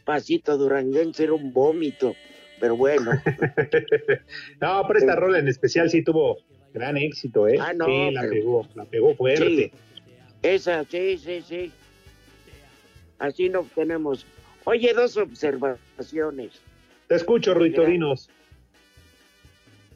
[0.05, 2.15] Pasito Duranguense era un vómito.
[2.61, 3.11] Pero bueno.
[4.61, 6.37] No, pero esta rola en especial sí tuvo
[6.75, 7.57] gran éxito, ¿eh?
[7.59, 9.45] Ah, no, sí, la pero- pegó, la pegó fuerte.
[9.45, 9.71] Sí,
[10.43, 11.71] esa, sí, sí, sí.
[13.17, 14.25] Así no tenemos.
[14.65, 16.51] Oye, dos observaciones.
[17.07, 17.91] Te escucho, Ruito, Mira.
[17.91, 18.29] dinos.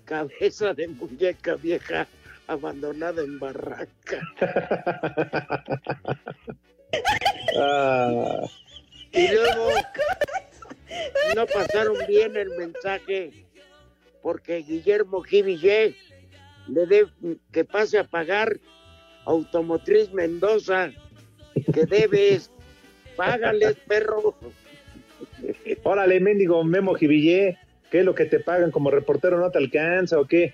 [0.06, 2.08] Cabeza de muñeca vieja
[2.48, 4.22] abandonada en barranca.
[7.62, 8.42] Ah,
[9.12, 9.70] Y luego
[11.36, 13.46] no pasaron bien el mensaje
[14.22, 15.96] porque Guillermo Givillé
[16.72, 17.08] le dé
[17.52, 18.60] que pase a pagar
[19.26, 20.92] Automotriz Mendoza
[21.74, 22.52] que debes.
[23.16, 24.36] Págales, perro.
[25.84, 27.58] Órale, mendigo Memo Jivillé,
[27.92, 29.38] ¿qué es lo que te pagan como reportero?
[29.40, 30.54] ¿No te alcanza o qué?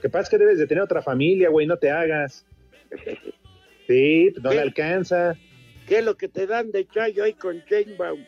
[0.00, 2.46] Que pasa es que debes de tener otra familia, güey, no te hagas.
[3.86, 5.36] Sí, pues no le alcanza.
[5.86, 8.24] ¿Qué es lo que te dan de chayo ahí con Chainbaum?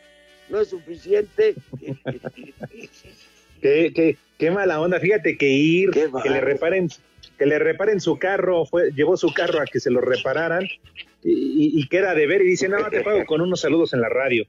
[0.49, 1.55] ¿No es suficiente?
[3.61, 6.89] Qué, qué, Qué mala onda, fíjate que ir, que le reparen,
[7.37, 10.67] que le reparen su carro, llevó su carro a que se lo repararan
[11.23, 14.09] y, queda de ver y dice, no, no te pago con unos saludos en la
[14.09, 14.47] radio.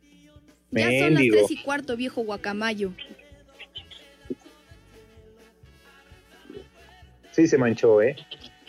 [0.71, 2.95] Ya son las tres y cuarto, viejo guacamayo.
[7.33, 8.17] Sí se manchó, ¿eh?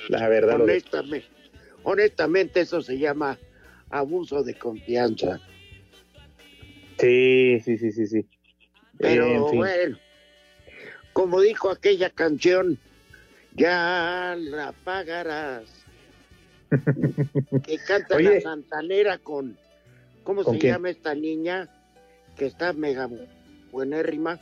[0.09, 0.59] La verdad.
[0.59, 1.27] Honestamente,
[1.83, 3.39] honestamente eso se llama
[3.89, 5.39] abuso de confianza.
[6.99, 8.25] Sí, sí, sí, sí, sí.
[8.97, 9.97] Pero bueno,
[11.13, 12.78] como dijo aquella canción,
[13.56, 15.63] ya la pagarás.
[17.65, 18.36] que canta Oye.
[18.36, 19.56] la santanera con,
[20.23, 20.73] ¿cómo ¿Con se quién?
[20.73, 21.69] llama esta niña?
[22.36, 23.08] Que está mega
[23.71, 24.39] buenérrima.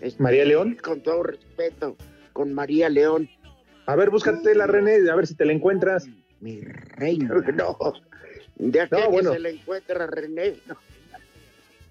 [0.00, 0.76] Este, ¿María León?
[0.82, 1.96] Con todo respeto,
[2.32, 3.28] con María León.
[3.86, 6.06] A ver, búscate la René, a ver si te la encuentras.
[6.40, 7.28] Mi reina.
[8.58, 9.32] No, de aquí No, a que bueno.
[9.34, 10.54] se le encuentra René.
[10.66, 10.76] no.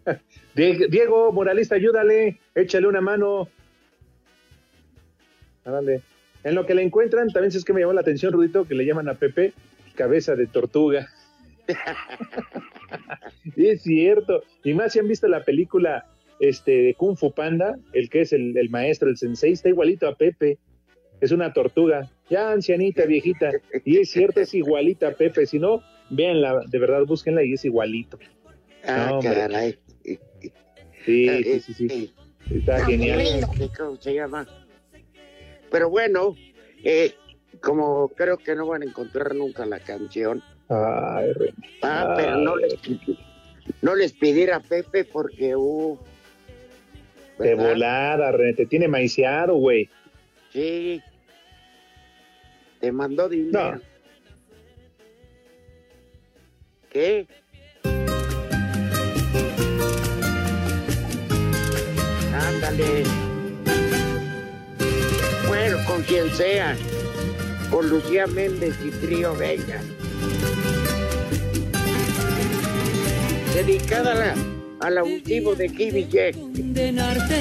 [0.56, 3.50] Diego, moralista, ayúdale, échale una mano.
[5.66, 6.02] Ándale.
[6.44, 8.86] En lo que la encuentran, también es que me llamó la atención, Rudito, que le
[8.86, 9.54] llaman a Pepe
[9.96, 11.10] cabeza de tortuga.
[13.56, 14.44] Y es cierto.
[14.64, 16.06] Y más si han visto la película
[16.40, 20.08] este, de Kung Fu Panda, el que es el, el maestro, el sensei, está igualito
[20.08, 20.60] a Pepe.
[21.22, 23.52] Es una tortuga, ya ancianita, viejita.
[23.86, 25.46] Y es cierto, es igualita a Pepe.
[25.46, 28.20] Si no, véanla, de verdad, búsquenla y es igualito.
[28.84, 29.80] Ah, No, caray.
[31.06, 31.28] Sí,
[31.60, 32.14] sí, sí, sí.
[32.52, 33.22] Está genial.
[33.22, 34.46] Este, ¿Cómo se llama?
[35.72, 36.36] Pero bueno,
[36.84, 37.16] eh,
[37.62, 40.44] como creo que no van a encontrar nunca la canción.
[40.70, 41.34] Ay.
[41.82, 42.76] Ah, pero no les,
[43.82, 45.98] no les pidiera a Pepe porque uh,
[47.40, 49.90] De volada, René, te tiene maiciado, güey.
[50.52, 51.02] Sí.
[52.80, 53.76] Te mandó dinero.
[53.76, 53.82] No.
[56.90, 57.28] ¿Qué?
[62.34, 63.25] Ándale.
[65.96, 66.76] Con quien sea.
[67.72, 69.80] Con Lucía Méndez y Trío Vega.
[73.54, 74.36] Dedicada a la-
[74.82, 76.36] al abusivo de Kibi Jack.
[76.36, 77.36] condenarte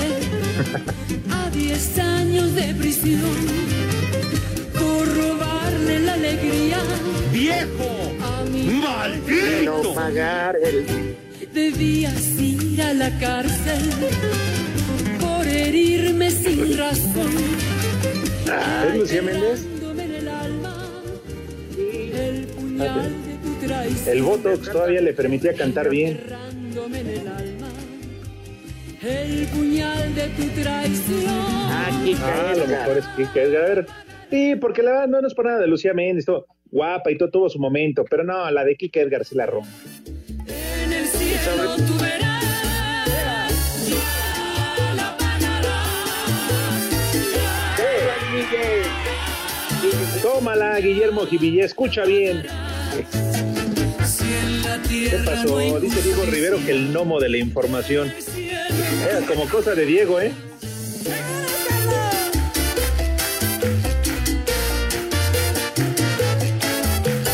[1.33, 3.21] a 10 años de prisión
[4.79, 6.79] por robarle la alegría.
[7.33, 8.13] ¡Viejo!
[8.23, 9.83] A mi ¡Maldito!
[9.83, 11.17] No pagar el
[11.53, 13.83] Debías ir a la cárcel
[15.21, 17.74] por herirme sin razón.
[18.45, 19.67] ¿Es Lucía Méndez?
[24.07, 26.21] El Botox todavía le permitía cantar bien.
[29.03, 31.25] El puñal de tu traición.
[31.29, 31.91] Ah,
[32.51, 33.63] a lo mejor es Kika Edgar.
[33.63, 33.87] A ver,
[34.31, 37.31] sí, porque la verdad no, es por nada de Lucía Méndez, todo guapa y todo
[37.31, 39.69] tuvo su momento, pero no, la de Kika Edgar sí la rompe.
[40.85, 41.94] En el cielo
[50.23, 52.45] Tómala, Guillermo Jivillé, escucha bien.
[54.07, 55.81] Si en la ¿Qué tierra pasó?
[55.81, 58.13] Dice Diego Rivero que el gnomo de la información.
[59.09, 60.33] Era como cosa de Diego, ¿eh?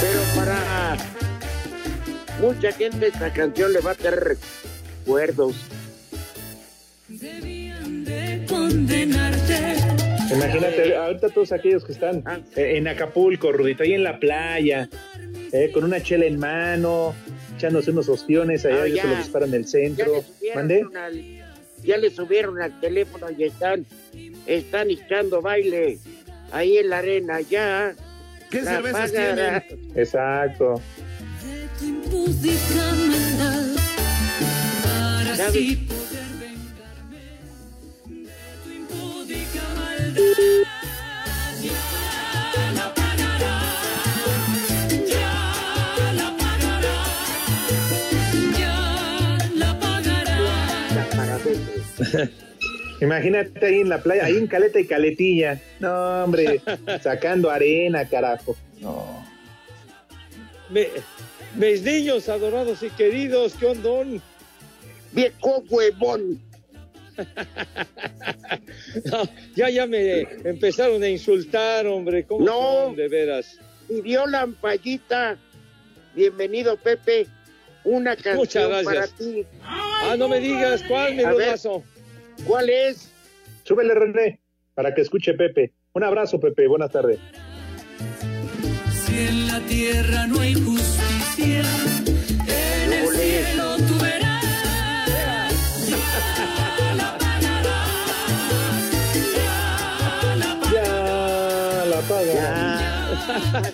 [0.01, 0.96] Pero para
[2.40, 4.38] mucha gente esta canción le va a traer
[5.05, 5.55] recuerdos.
[7.09, 9.50] de condenarte.
[10.33, 12.23] Imagínate, ahorita todos aquellos que están
[12.57, 14.88] eh, en Acapulco, Rudito, ahí en la playa,
[15.53, 17.14] eh, con una chela en mano,
[17.57, 19.03] echándose unos ostiones allá, Ah, ellos ya.
[19.03, 20.25] se lo disparan del Ya centro.
[20.40, 20.85] le ¿Mandé?
[20.97, 21.25] al,
[21.83, 23.87] ya le subieron al teléfono y están,
[24.47, 25.99] están echando baile
[26.53, 27.95] ahí en la arena, ya.
[28.51, 29.64] ¿Qué La cervezas pagará.
[29.95, 30.81] Exacto.
[53.01, 55.61] Imagínate ahí en la playa, ahí en Caleta y Caletilla.
[55.79, 56.61] No, hombre,
[57.03, 58.57] sacando arena, carajo.
[58.81, 59.25] No.
[60.68, 60.88] Me-
[61.57, 64.23] mis niños adorados y queridos, ¿qué ondón?
[65.12, 66.40] Viejo huevón.
[69.04, 69.23] No,
[69.54, 72.25] ya, ya me empezaron a insultar, hombre.
[72.25, 72.87] ¿Cómo No.
[72.87, 73.58] son, de veras?
[73.88, 75.37] Pidió Lampallita.
[76.14, 77.27] Bienvenido, Pepe.
[77.85, 78.94] Una canción Muchas gracias.
[78.94, 79.46] para ti.
[79.62, 81.46] Ah, no me digas, ¿cuál, mi A ver.
[81.46, 81.85] rudazo?
[82.46, 83.10] ¿Cuál es?
[83.64, 84.40] Súbele, René,
[84.75, 85.73] para que escuche Pepe.
[85.92, 86.66] Un abrazo, Pepe.
[86.66, 87.18] Buenas tardes.
[89.06, 91.62] Si en la tierra no hay justicia,
[102.35, 103.70] La.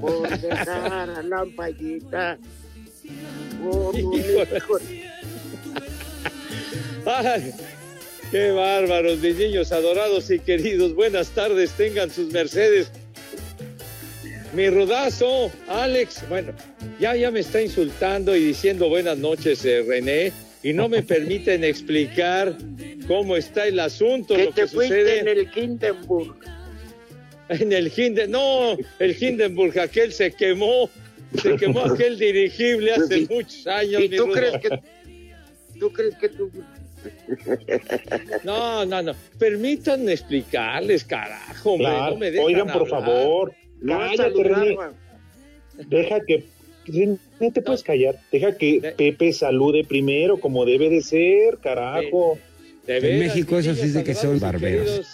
[0.00, 1.22] Por dejar a
[3.98, 4.78] hijo.
[7.06, 7.52] Ay,
[8.30, 10.94] Qué bárbaros, mis niños adorados y queridos.
[10.94, 12.92] Buenas tardes, tengan sus mercedes.
[14.52, 16.52] Mi rudazo, Alex, bueno,
[17.00, 21.64] ya, ya me está insultando y diciendo buenas noches, eh, René, y no me permiten
[21.64, 22.56] explicar
[23.08, 26.36] cómo está el asunto, Que lo que te fuiste sucede en el Hindenburg.
[27.60, 30.88] en el Hinden, no, el Hindenburg, aquel se quemó,
[31.42, 34.02] se quemó aquel dirigible hace muchos años.
[34.02, 34.34] ¿Y mi tú rudo.
[34.34, 34.80] crees que
[35.78, 36.50] tú crees que tú
[38.44, 39.12] No, no, no.
[39.38, 42.10] Permítanme explicarles, carajo, hombre, Claro.
[42.14, 43.00] no me dejan Oigan, por hablar.
[43.04, 44.76] favor, No cállate, René.
[45.88, 46.44] Deja que.
[46.86, 47.18] René,
[47.52, 48.16] te puedes callar.
[48.30, 52.38] Deja que Pepe salude primero, como debe de ser, carajo.
[52.86, 54.84] De En veras, México eso sí de que son barberos.
[54.86, 55.08] queridos,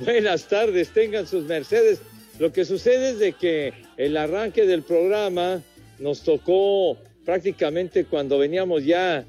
[0.00, 2.00] Buenas tardes, tengan sus mercedes.
[2.38, 5.62] Lo que sucede es de que el arranque del programa
[5.98, 9.24] nos tocó prácticamente cuando veníamos ya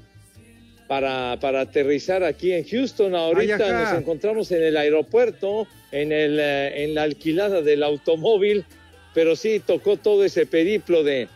[0.88, 3.14] para, para aterrizar aquí en Houston.
[3.14, 8.64] Ahorita Ay, nos encontramos en el aeropuerto, en, el, eh, en la alquilada del automóvil,
[9.14, 11.28] pero sí tocó todo ese periplo de,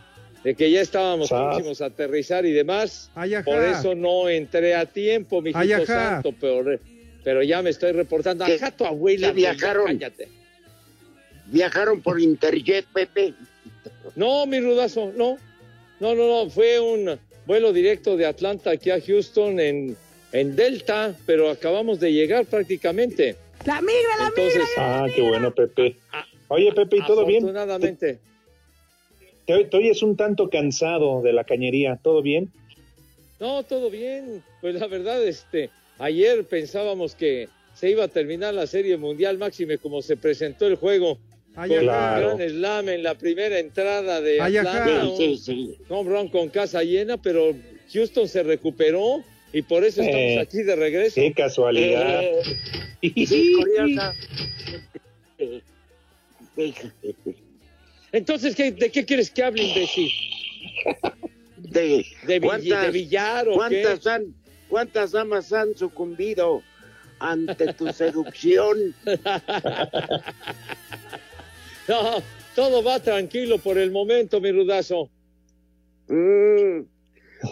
[0.43, 1.41] de que ya estábamos Sas.
[1.41, 3.11] próximos a aterrizar y demás.
[3.13, 3.33] Ay.
[3.45, 5.85] Por eso no entré a tiempo, ajá.
[5.85, 6.79] santo, pero,
[7.27, 8.45] pero ya me estoy reportando.
[8.45, 9.27] ¿Qué- Ajá, tu abuela.
[9.27, 9.87] qué viajaron?
[9.87, 10.29] Cállate.
[11.47, 13.33] viajaron por Interjet, Pepe.
[14.15, 15.37] No, mi rudazo, no.
[15.99, 16.49] No, no, no.
[16.49, 19.97] Fue un vuelo directo de Atlanta aquí a Houston en,
[20.31, 23.35] en Delta, pero acabamos de llegar prácticamente.
[23.65, 25.97] La migra, la Entonces, Ah, qué bueno, Pepe.
[26.47, 27.39] Oye, Pepe, ¿y todo bien?
[27.43, 28.19] afortunadamente.
[29.45, 31.99] Te, te oyes un tanto cansado de la cañería.
[32.01, 32.49] ¿Todo bien?
[33.41, 34.41] No, todo bien.
[34.61, 35.69] Pues la verdad, este,
[35.99, 40.75] ayer pensábamos que se iba a terminar la Serie Mundial Máxime como se presentó el
[40.75, 41.17] juego.
[41.55, 45.07] Ay, con un gran slam en la primera entrada de Ay, Atlanta.
[45.09, 45.75] un Sí, sí.
[45.89, 47.55] home run con casa llena, pero
[47.91, 49.23] Houston se recuperó
[49.53, 51.15] y por eso estamos Eh, aquí de regreso.
[51.15, 52.21] Qué casualidad.
[53.01, 54.13] Eh, sí, curiosa.
[58.11, 60.09] Entonces, ¿qué- ¿de qué quieres que hable, imbécil?
[61.57, 63.55] De, ¿De, Vill- ¿cuántas- de billar o qué?
[63.57, 64.33] ¿Cuántas, han,
[64.69, 66.61] ¿Cuántas amas han sucumbido
[67.19, 68.95] ante tu seducción?
[71.87, 72.21] No,
[72.53, 75.09] todo va tranquilo por el momento, mi rudazo.
[76.09, 76.81] Mm,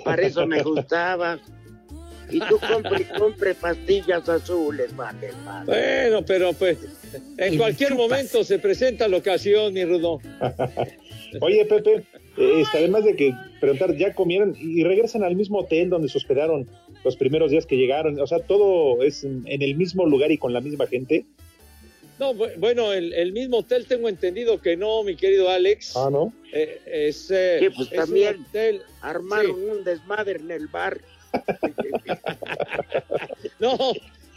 [0.04, 1.40] para eso me gustaba.
[2.30, 5.66] Y tú compre, compre pastillas azules, vale, vale.
[5.66, 6.78] Bueno, pero pues
[7.38, 10.20] en cualquier momento se presenta la ocasión, mi rudo.
[11.42, 12.04] Oye, Pepe,
[12.38, 16.18] eh, este, además de que preguntar, ¿ya comieron y regresan al mismo hotel donde se
[16.18, 16.68] hospedaron
[17.06, 18.20] los primeros días que llegaron?
[18.20, 21.24] O sea, todo es en, el mismo lugar y con la misma gente.
[22.20, 25.96] No, bu- bueno, el, el mismo hotel tengo entendido que no, mi querido Alex.
[25.96, 26.34] Ah, ¿no?
[26.52, 28.82] Eh, es, eh, Sí, pues es un también hotel.
[29.02, 31.00] Armaron un desmadre en el bar.
[33.60, 33.78] No,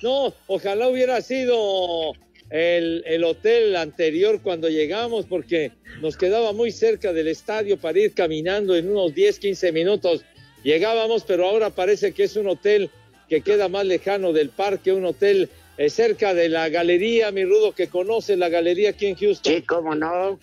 [0.02, 2.12] no, ojalá hubiera sido
[2.50, 8.14] el, el hotel anterior cuando llegamos, porque nos quedaba muy cerca del estadio para ir
[8.14, 10.24] caminando en unos 10, 15 minutos.
[10.62, 12.90] Llegábamos, pero ahora parece que es un hotel
[13.28, 17.72] que queda más lejano del parque, un hotel eh, cerca de la galería, mi rudo,
[17.72, 19.54] que conoce la galería aquí en Houston.
[19.54, 20.38] Sí, cómo no.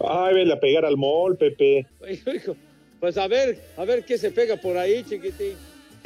[0.00, 1.86] Ay, vele a pegar al mall, Pepe.
[2.98, 5.54] Pues a ver, a ver qué se pega por ahí, chiquitín.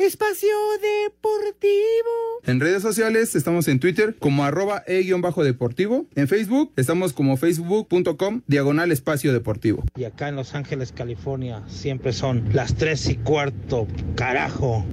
[0.01, 0.49] Espacio
[0.81, 2.41] Deportivo.
[2.47, 6.07] En redes sociales estamos en Twitter como arroba e-deportivo.
[6.15, 9.85] En Facebook estamos como facebook.com diagonal espacio deportivo.
[9.97, 14.87] Y acá en Los Ángeles, California, siempre son las tres y cuarto, carajo.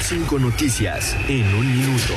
[0.00, 2.14] Cinco noticias en un minuto.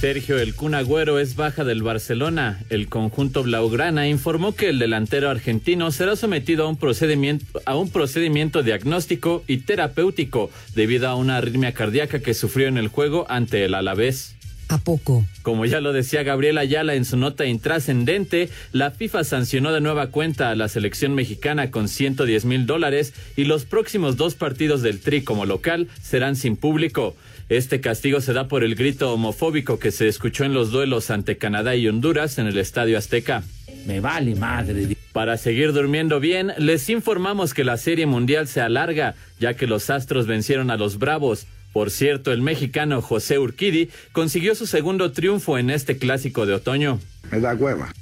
[0.00, 2.60] Sergio El Kun Agüero es baja del Barcelona.
[2.70, 7.90] El conjunto blaugrana informó que el delantero argentino será sometido a un procedimiento, a un
[7.90, 13.64] procedimiento diagnóstico y terapéutico debido a una arritmia cardíaca que sufrió en el juego ante
[13.64, 14.36] el Alavés.
[14.68, 15.24] ¿A poco?
[15.42, 20.08] Como ya lo decía Gabriel Ayala en su nota intrascendente, la FIFA sancionó de nueva
[20.08, 25.00] cuenta a la selección mexicana con 110 mil dólares y los próximos dos partidos del
[25.00, 27.16] Tri como local serán sin público.
[27.48, 31.38] Este castigo se da por el grito homofóbico que se escuchó en los duelos ante
[31.38, 33.42] Canadá y Honduras en el Estadio Azteca.
[33.86, 34.98] Me vale madre.
[35.14, 39.88] Para seguir durmiendo bien, les informamos que la Serie Mundial se alarga, ya que los
[39.88, 41.46] Astros vencieron a los Bravos.
[41.72, 47.00] Por cierto, el mexicano José Urquidi consiguió su segundo triunfo en este clásico de otoño.
[47.30, 47.94] Me da hueva.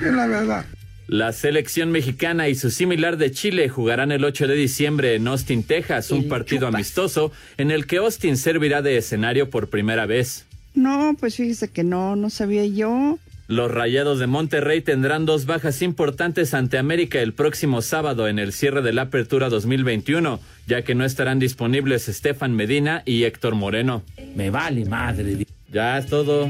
[0.00, 0.66] Es la verdad.
[1.06, 5.62] La selección mexicana y su similar de Chile jugarán el 8 de diciembre en Austin,
[5.62, 10.46] Texas, un partido amistoso en el que Austin servirá de escenario por primera vez.
[10.74, 13.18] No, pues fíjese que no, no sabía yo.
[13.46, 18.54] Los Rayados de Monterrey tendrán dos bajas importantes ante América el próximo sábado en el
[18.54, 24.02] cierre de la Apertura 2021, ya que no estarán disponibles Estefan Medina y Héctor Moreno.
[24.34, 25.46] Me vale madre.
[25.70, 26.48] Ya es todo.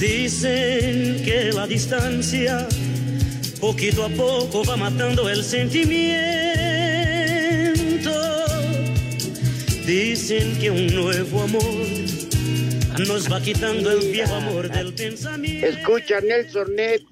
[0.00, 2.66] Dicen que la distancia
[3.60, 6.14] poquito a poco va matando el sentimiento.
[9.86, 11.86] Dicen que un nuevo amor
[13.06, 15.66] nos va quitando el viejo amor del pensamiento.
[15.66, 17.02] Escucha, Nelson Net.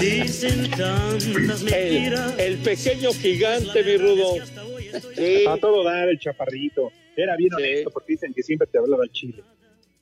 [0.00, 2.34] Dicen tantas mentiras.
[2.38, 4.34] El pequeño gigante, mi rudo.
[5.48, 6.90] A todo dar el chaparrito.
[7.16, 9.42] Era bien honesto porque dicen que siempre te hablaba el chile.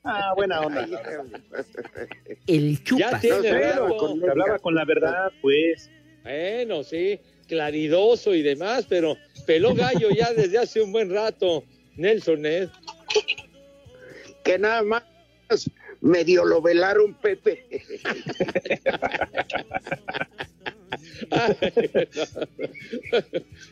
[0.02, 0.86] Ah, buena onda.
[2.46, 3.10] El chupa.
[3.12, 5.90] Ya tiene con- hablaba con la verdad, pues.
[6.22, 11.64] Bueno, sí, claridoso y demás, pero peló gallo ya desde hace un buen rato,
[11.96, 12.60] Nelson ¿eh?
[12.60, 12.68] Ned.
[14.44, 15.02] Que nada más
[16.00, 17.66] medio lo velaron, Pepe.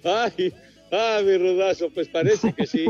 [0.04, 0.52] Ay,
[0.90, 2.86] ay, mi rudazo, pues parece que sí.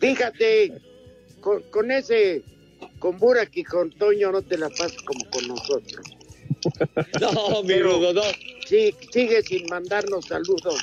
[0.00, 0.72] Fíjate,
[1.40, 2.42] con, con ese,
[2.98, 6.06] con Burak y con Toño no te la pasas como con nosotros.
[7.20, 8.22] No, mi rudo, no.
[8.66, 10.76] Sí, sigue sin mandarnos saludos.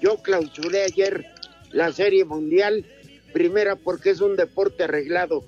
[0.00, 1.24] Yo clausuré ayer
[1.72, 2.84] la Serie Mundial,
[3.32, 5.44] primera porque es un deporte arreglado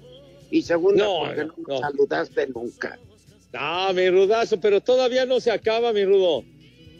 [0.51, 1.74] y segunda No, porque no, no.
[1.74, 2.99] me saludaste nunca.
[3.53, 6.45] No, mi rudazo, pero todavía no se acaba, mi rudo.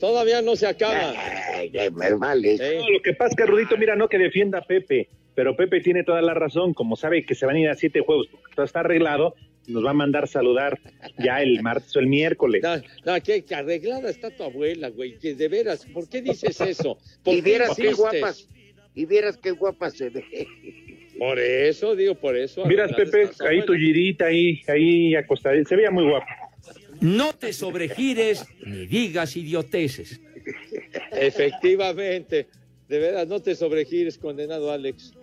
[0.01, 1.15] Todavía no se acaba.
[1.55, 2.59] Ay, me vale.
[2.59, 5.81] No, lo que pasa es que Rudito, mira, no que defienda a Pepe, pero Pepe
[5.81, 8.55] tiene toda la razón, como sabe que se van a ir a siete juegos, porque
[8.55, 9.35] todo está arreglado,
[9.67, 10.79] nos va a mandar saludar
[11.19, 12.63] ya el martes o el miércoles.
[13.05, 15.19] No, no, que, que arreglada está tu abuela, güey.
[15.19, 16.99] Que de veras, ¿por qué dices eso?
[17.25, 18.49] ¿Por Y vieras qué guapas,
[18.95, 20.25] y vieras qué guapa se ve.
[21.19, 22.65] Por eso, digo, por eso.
[22.65, 26.27] Miras, Pepe, ahí tu girita, ahí, ahí acostada, se veía muy guapo.
[27.01, 30.21] No te sobregires ni digas idioteces.
[31.13, 32.49] Efectivamente.
[32.93, 35.15] De veras, no te sobregires, condenado Alex.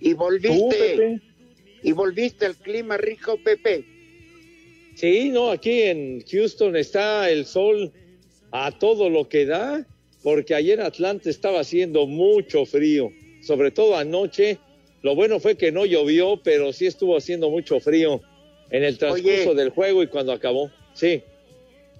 [0.00, 1.20] Y volviste,
[1.82, 3.84] y volviste al clima rico, Pepe.
[4.94, 7.92] Sí, no, aquí en Houston está el sol
[8.52, 9.86] a todo lo que da,
[10.22, 13.12] porque ayer en Atlanta estaba haciendo mucho frío,
[13.42, 14.56] sobre todo anoche.
[15.02, 18.22] Lo bueno fue que no llovió, pero sí estuvo haciendo mucho frío
[18.70, 19.54] en el transcurso Oye.
[19.56, 20.70] del juego y cuando acabó.
[20.94, 21.22] Sí.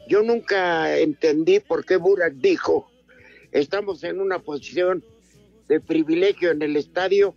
[0.09, 2.91] Yo nunca entendí por qué Burak dijo,
[3.53, 5.05] estamos en una posición
[5.71, 7.33] de privilegio en el estadio,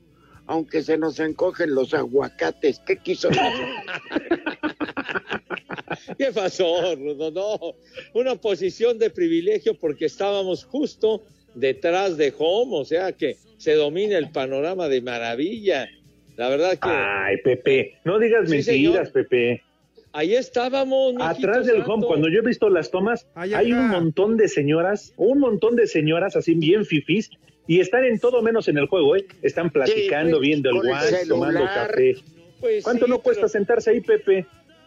[0.47, 2.81] aunque se nos encogen los aguacates.
[2.83, 3.43] ¿Qué quiso decir?
[6.17, 7.29] ¿Qué pasó, Rudo?
[7.29, 7.75] No,
[8.19, 11.21] una posición de privilegio porque estábamos justo
[11.53, 15.87] detrás de Home, o sea que se domina el panorama de maravilla.
[16.35, 19.11] La verdad que Ay, Pepe, no digas Sí, mentiras, señor.
[19.11, 19.61] Pepe.
[20.13, 21.13] Ahí estábamos.
[21.13, 21.91] mijito Atrás del santo.
[21.91, 23.81] home, cuando yo he visto las tomas, Ay, hay acá.
[23.81, 27.29] un montón de señoras, un montón de señoras así bien fifís,
[27.67, 29.25] y están en todo menos en el juego, ¿eh?
[29.41, 32.15] Están platicando, pues, viendo el guante, tomando café.
[32.59, 34.45] Pues ¿Cuánto sí, no cuesta pero- sentarse ahí, Pepe?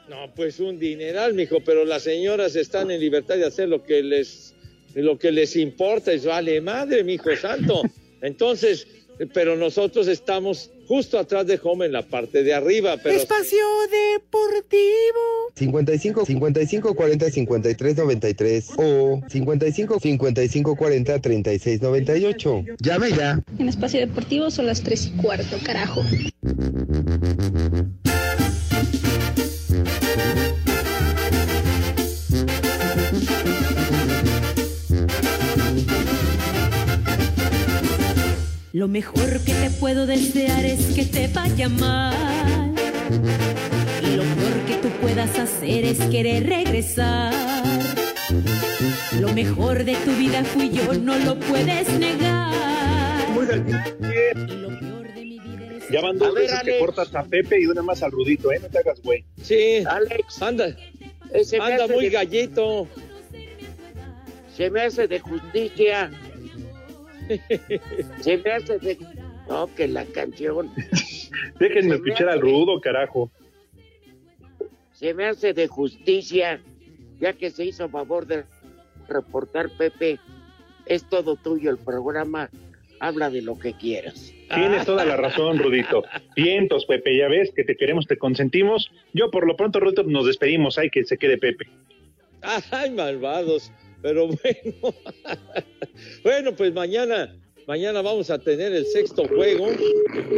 [0.08, 4.02] No, pues un dineral, mijo, pero las señoras están en libertad de hacer lo que
[4.02, 4.54] les
[4.94, 7.82] lo que les importa, es vale madre, mijo santo.
[8.22, 8.86] Entonces,
[9.34, 13.58] pero nosotros estamos justo atrás de Home en la parte de arriba, pero Espacio
[14.14, 14.76] Deportivo.
[15.54, 22.64] 55 55 40 53 93 o 55 55 40 36 98.
[22.78, 23.40] Llame ya.
[23.58, 26.02] En espacio deportivo son las 3 y cuarto, carajo.
[38.76, 42.74] Lo mejor que te puedo desear es que te vaya mal.
[44.14, 47.32] Lo peor que tú puedas hacer es querer regresar.
[49.18, 52.52] Lo mejor de tu vida fui yo, no lo puedes negar.
[55.90, 58.58] Ya van dos ver, veces que cortas a Pepe y una más al Rudito, ¿eh?
[58.60, 59.24] No te hagas, güey.
[59.40, 60.66] sí, Alex, anda,
[61.62, 62.86] anda muy de- gallito.
[64.54, 66.10] se me hace de justicia.
[68.20, 68.98] Se me hace de...
[69.48, 70.70] No, que la canción.
[71.60, 73.30] Déjenme escuchar al Rudo, carajo.
[74.92, 76.60] Se me hace de justicia,
[77.20, 78.44] ya que se hizo favor de
[79.08, 80.18] reportar, Pepe.
[80.86, 82.50] Es todo tuyo el programa.
[82.98, 84.32] Habla de lo que quieras.
[84.54, 86.04] Tienes toda la razón, Rudito.
[86.34, 88.90] Vientos, Pepe, ya ves que te queremos, te consentimos.
[89.12, 90.78] Yo, por lo pronto, Rudito, nos despedimos.
[90.78, 91.68] Ay, que se quede Pepe.
[92.70, 93.70] Ay, malvados.
[94.06, 94.94] Pero bueno.
[96.22, 97.34] bueno, pues mañana,
[97.66, 99.66] mañana vamos a tener el sexto juego.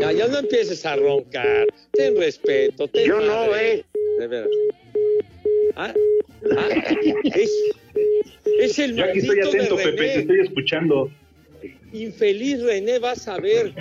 [0.01, 1.67] Ya, ya no empieces a roncar.
[1.93, 2.89] Ten respeto.
[2.89, 3.75] ten Yo no, madre.
[3.75, 3.85] eh.
[4.21, 4.49] De veras.
[5.77, 5.93] Ah,
[6.57, 6.69] ah,
[7.35, 7.53] es,
[8.59, 11.11] es el Yo aquí estoy atento, Pepe, te estoy escuchando.
[11.93, 13.73] Infeliz René, vas a ver,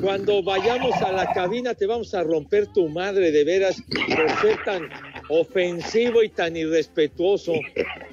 [0.00, 4.64] cuando vayamos a la cabina te vamos a romper tu madre de veras por ser
[4.64, 4.88] tan
[5.28, 7.52] ofensivo y tan irrespetuoso.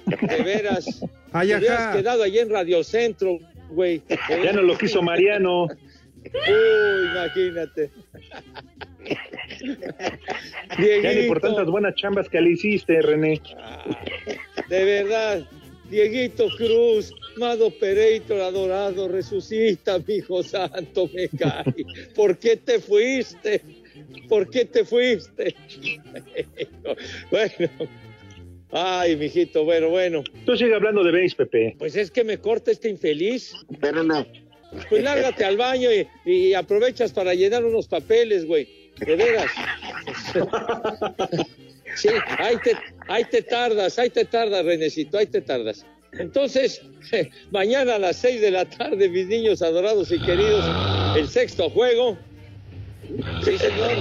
[0.05, 1.01] De veras.
[1.31, 3.39] Ay, te hubieras quedado allí en Radio Centro,
[3.69, 4.01] güey.
[4.43, 5.65] Ya no lo quiso Mariano.
[5.65, 7.89] Uy, imagínate.
[10.77, 13.41] Ya ni por tantas buenas chambas que le hiciste, René.
[14.69, 15.47] De verdad,
[15.89, 21.85] Dieguito Cruz, Mado Pereito, adorado, resucita, mi hijo santo, me cae.
[22.15, 23.61] ¿Por qué te fuiste?
[24.27, 25.55] ¿Por qué te fuiste?
[27.31, 27.69] bueno,
[28.71, 30.23] ay, mijito, bueno, bueno.
[30.45, 31.75] Tú sigue hablando de base, Pepe.
[31.77, 33.53] Pues es que me corta este infeliz.
[33.79, 34.25] Pero no.
[34.89, 38.67] Pues lárgate al baño y, y aprovechas para llenar unos papeles, güey.
[38.97, 39.51] De veras.
[41.95, 42.09] Sí,
[42.39, 42.71] ahí te,
[43.07, 45.85] ahí te tardas, ahí te tardas, Renecito, ahí te tardas.
[46.13, 46.81] Entonces,
[47.51, 50.65] mañana a las seis de la tarde, mis niños adorados y queridos,
[51.17, 52.17] el sexto juego.
[53.43, 53.91] Sí, señor.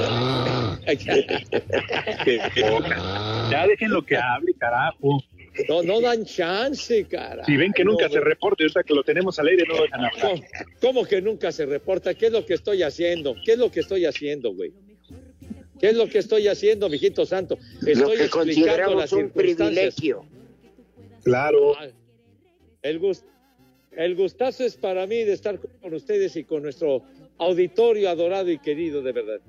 [2.25, 3.49] Qué poca.
[3.51, 5.23] Ya dejen lo que hable, carajo.
[5.69, 7.45] No, no dan chance, cara.
[7.45, 8.31] Si ven que nunca No, se güey.
[8.31, 10.21] reporte, ahorita que lo tenemos al aire, no lo dejan hablar.
[10.21, 10.43] ¿Cómo,
[10.81, 12.15] cómo que nunca se reporta?
[12.15, 13.37] ¿Qué es lo que estoy haciendo?
[13.45, 14.73] ¿Qué es lo que estoy haciendo, güey?
[15.81, 17.59] ¿Qué es lo que estoy haciendo, mijito santo?
[17.83, 19.95] Lo Estoy que explicando las un circunstancias.
[19.95, 20.25] privilegio.
[21.25, 21.75] Claro.
[22.83, 23.25] El, gust-
[23.93, 27.03] el gustazo es para mí de estar con ustedes y con nuestro
[27.39, 29.41] auditorio adorado y querido, de verdad.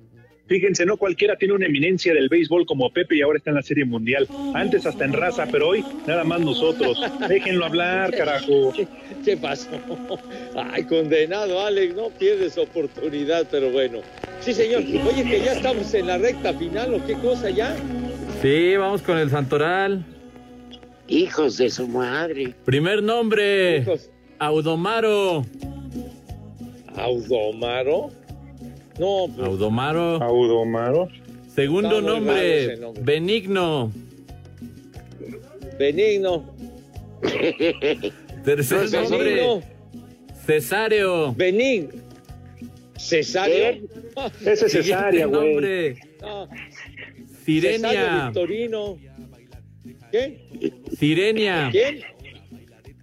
[0.47, 3.63] Fíjense, no cualquiera tiene una eminencia del béisbol como Pepe y ahora está en la
[3.63, 4.27] Serie Mundial.
[4.53, 7.01] Antes hasta en raza, pero hoy nada más nosotros.
[7.27, 8.71] Déjenlo hablar, carajo.
[8.73, 8.87] ¿Qué,
[9.23, 9.69] qué pasó?
[10.55, 14.01] Ay, condenado, Alex, no pierdes oportunidad, pero bueno.
[14.39, 14.83] Sí, señor.
[15.07, 17.75] Oye, que ya estamos en la recta final, ¿o qué cosa ya?
[18.41, 20.05] Sí, vamos con el Santoral.
[21.07, 22.53] Hijos de su madre.
[22.65, 23.83] Primer nombre,
[24.39, 25.43] Audomaro.
[26.95, 28.11] ¿Audomaro?
[28.99, 30.21] No, pues, Audomaro.
[30.23, 31.09] Audomaro.
[31.53, 32.77] Segundo nombre.
[33.01, 33.91] Benigno.
[35.77, 36.55] Benigno.
[38.43, 39.61] Tercer No, nombre, Benigno.
[40.45, 41.33] Cesáreo.
[41.33, 41.89] Benigno.
[42.97, 43.87] ¿Cesario?
[44.45, 45.41] Ese es cesárea, güey.
[45.53, 46.47] nombre, No.
[46.47, 48.25] Cesario Sirenia.
[48.25, 48.97] Victorino.
[50.11, 50.71] ¿Qué?
[50.97, 51.69] Sirenia.
[51.71, 51.99] ¿Quién?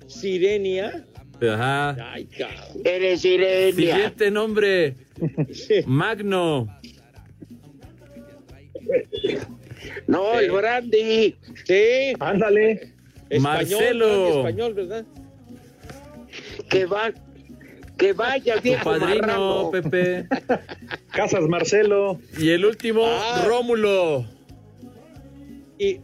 [0.06, 1.06] ¿Sirenia?
[1.40, 2.12] Ajá.
[2.12, 2.82] Ay, cabrón.
[2.84, 3.72] Eres Sirenia.
[3.94, 4.94] Siguiente nombre,
[5.86, 6.68] Magno.
[10.06, 11.36] No, el Brandy.
[11.64, 12.12] Sí.
[12.20, 12.92] Ándale.
[13.40, 14.38] Marcelo.
[14.38, 15.04] Español, ¿verdad?
[16.68, 17.12] Que va.
[17.98, 19.70] Que vaya, Tu viejo padrino, marrano.
[19.70, 20.26] Pepe.
[21.12, 22.18] Casas Marcelo.
[22.38, 23.44] Y el último, Ah.
[23.46, 24.24] Rómulo.
[25.78, 26.00] Y,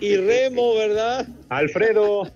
[0.00, 1.26] y Remo, ¿verdad?
[1.50, 2.30] Alfredo.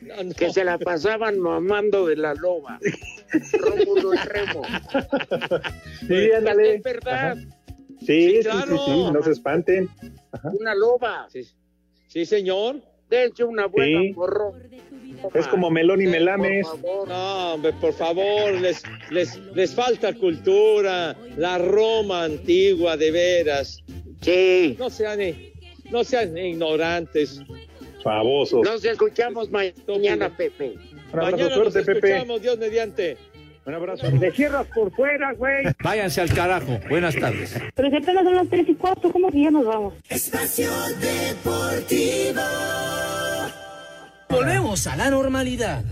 [0.00, 0.34] No, no.
[0.34, 2.78] Que se la pasaban mamando de la loba.
[3.58, 4.62] Rómulo y Remo.
[6.06, 6.74] Sí, ándale.
[6.76, 7.36] Es verdad.
[8.00, 8.78] Sí, sí, sí, claro.
[8.84, 9.88] sí, no se espanten.
[10.58, 11.26] Una loba.
[11.30, 11.42] Sí,
[12.08, 12.80] sí, señor.
[13.08, 14.12] Dense una buena Sí.
[14.14, 14.54] porro.
[15.34, 16.66] Es como Melón y Por Melames.
[16.66, 17.08] favor.
[17.08, 23.82] No, hombre, por favor, les, les, les falta cultura, la Roma antigua, de veras.
[24.22, 24.74] Sí.
[24.78, 25.20] No sean,
[25.90, 27.40] no sean ignorantes.
[28.02, 28.62] Famosos.
[28.64, 30.74] Nos escuchamos mañana, Pepe.
[31.12, 32.08] Un abrazo, Mañana nos suerte, Pepe.
[32.10, 33.16] escuchamos, Dios mediante.
[33.64, 34.06] Un abrazo.
[34.18, 35.66] Te cierras por fuera, güey.
[35.82, 36.80] Váyanse al carajo.
[36.88, 37.54] Buenas tardes.
[37.74, 39.94] Pero si apenas son las 3 y 4, ¿cómo que ya nos vamos?
[40.08, 40.68] Espacio
[41.00, 42.40] Deportivo.
[44.28, 45.84] Volvemos a la normalidad.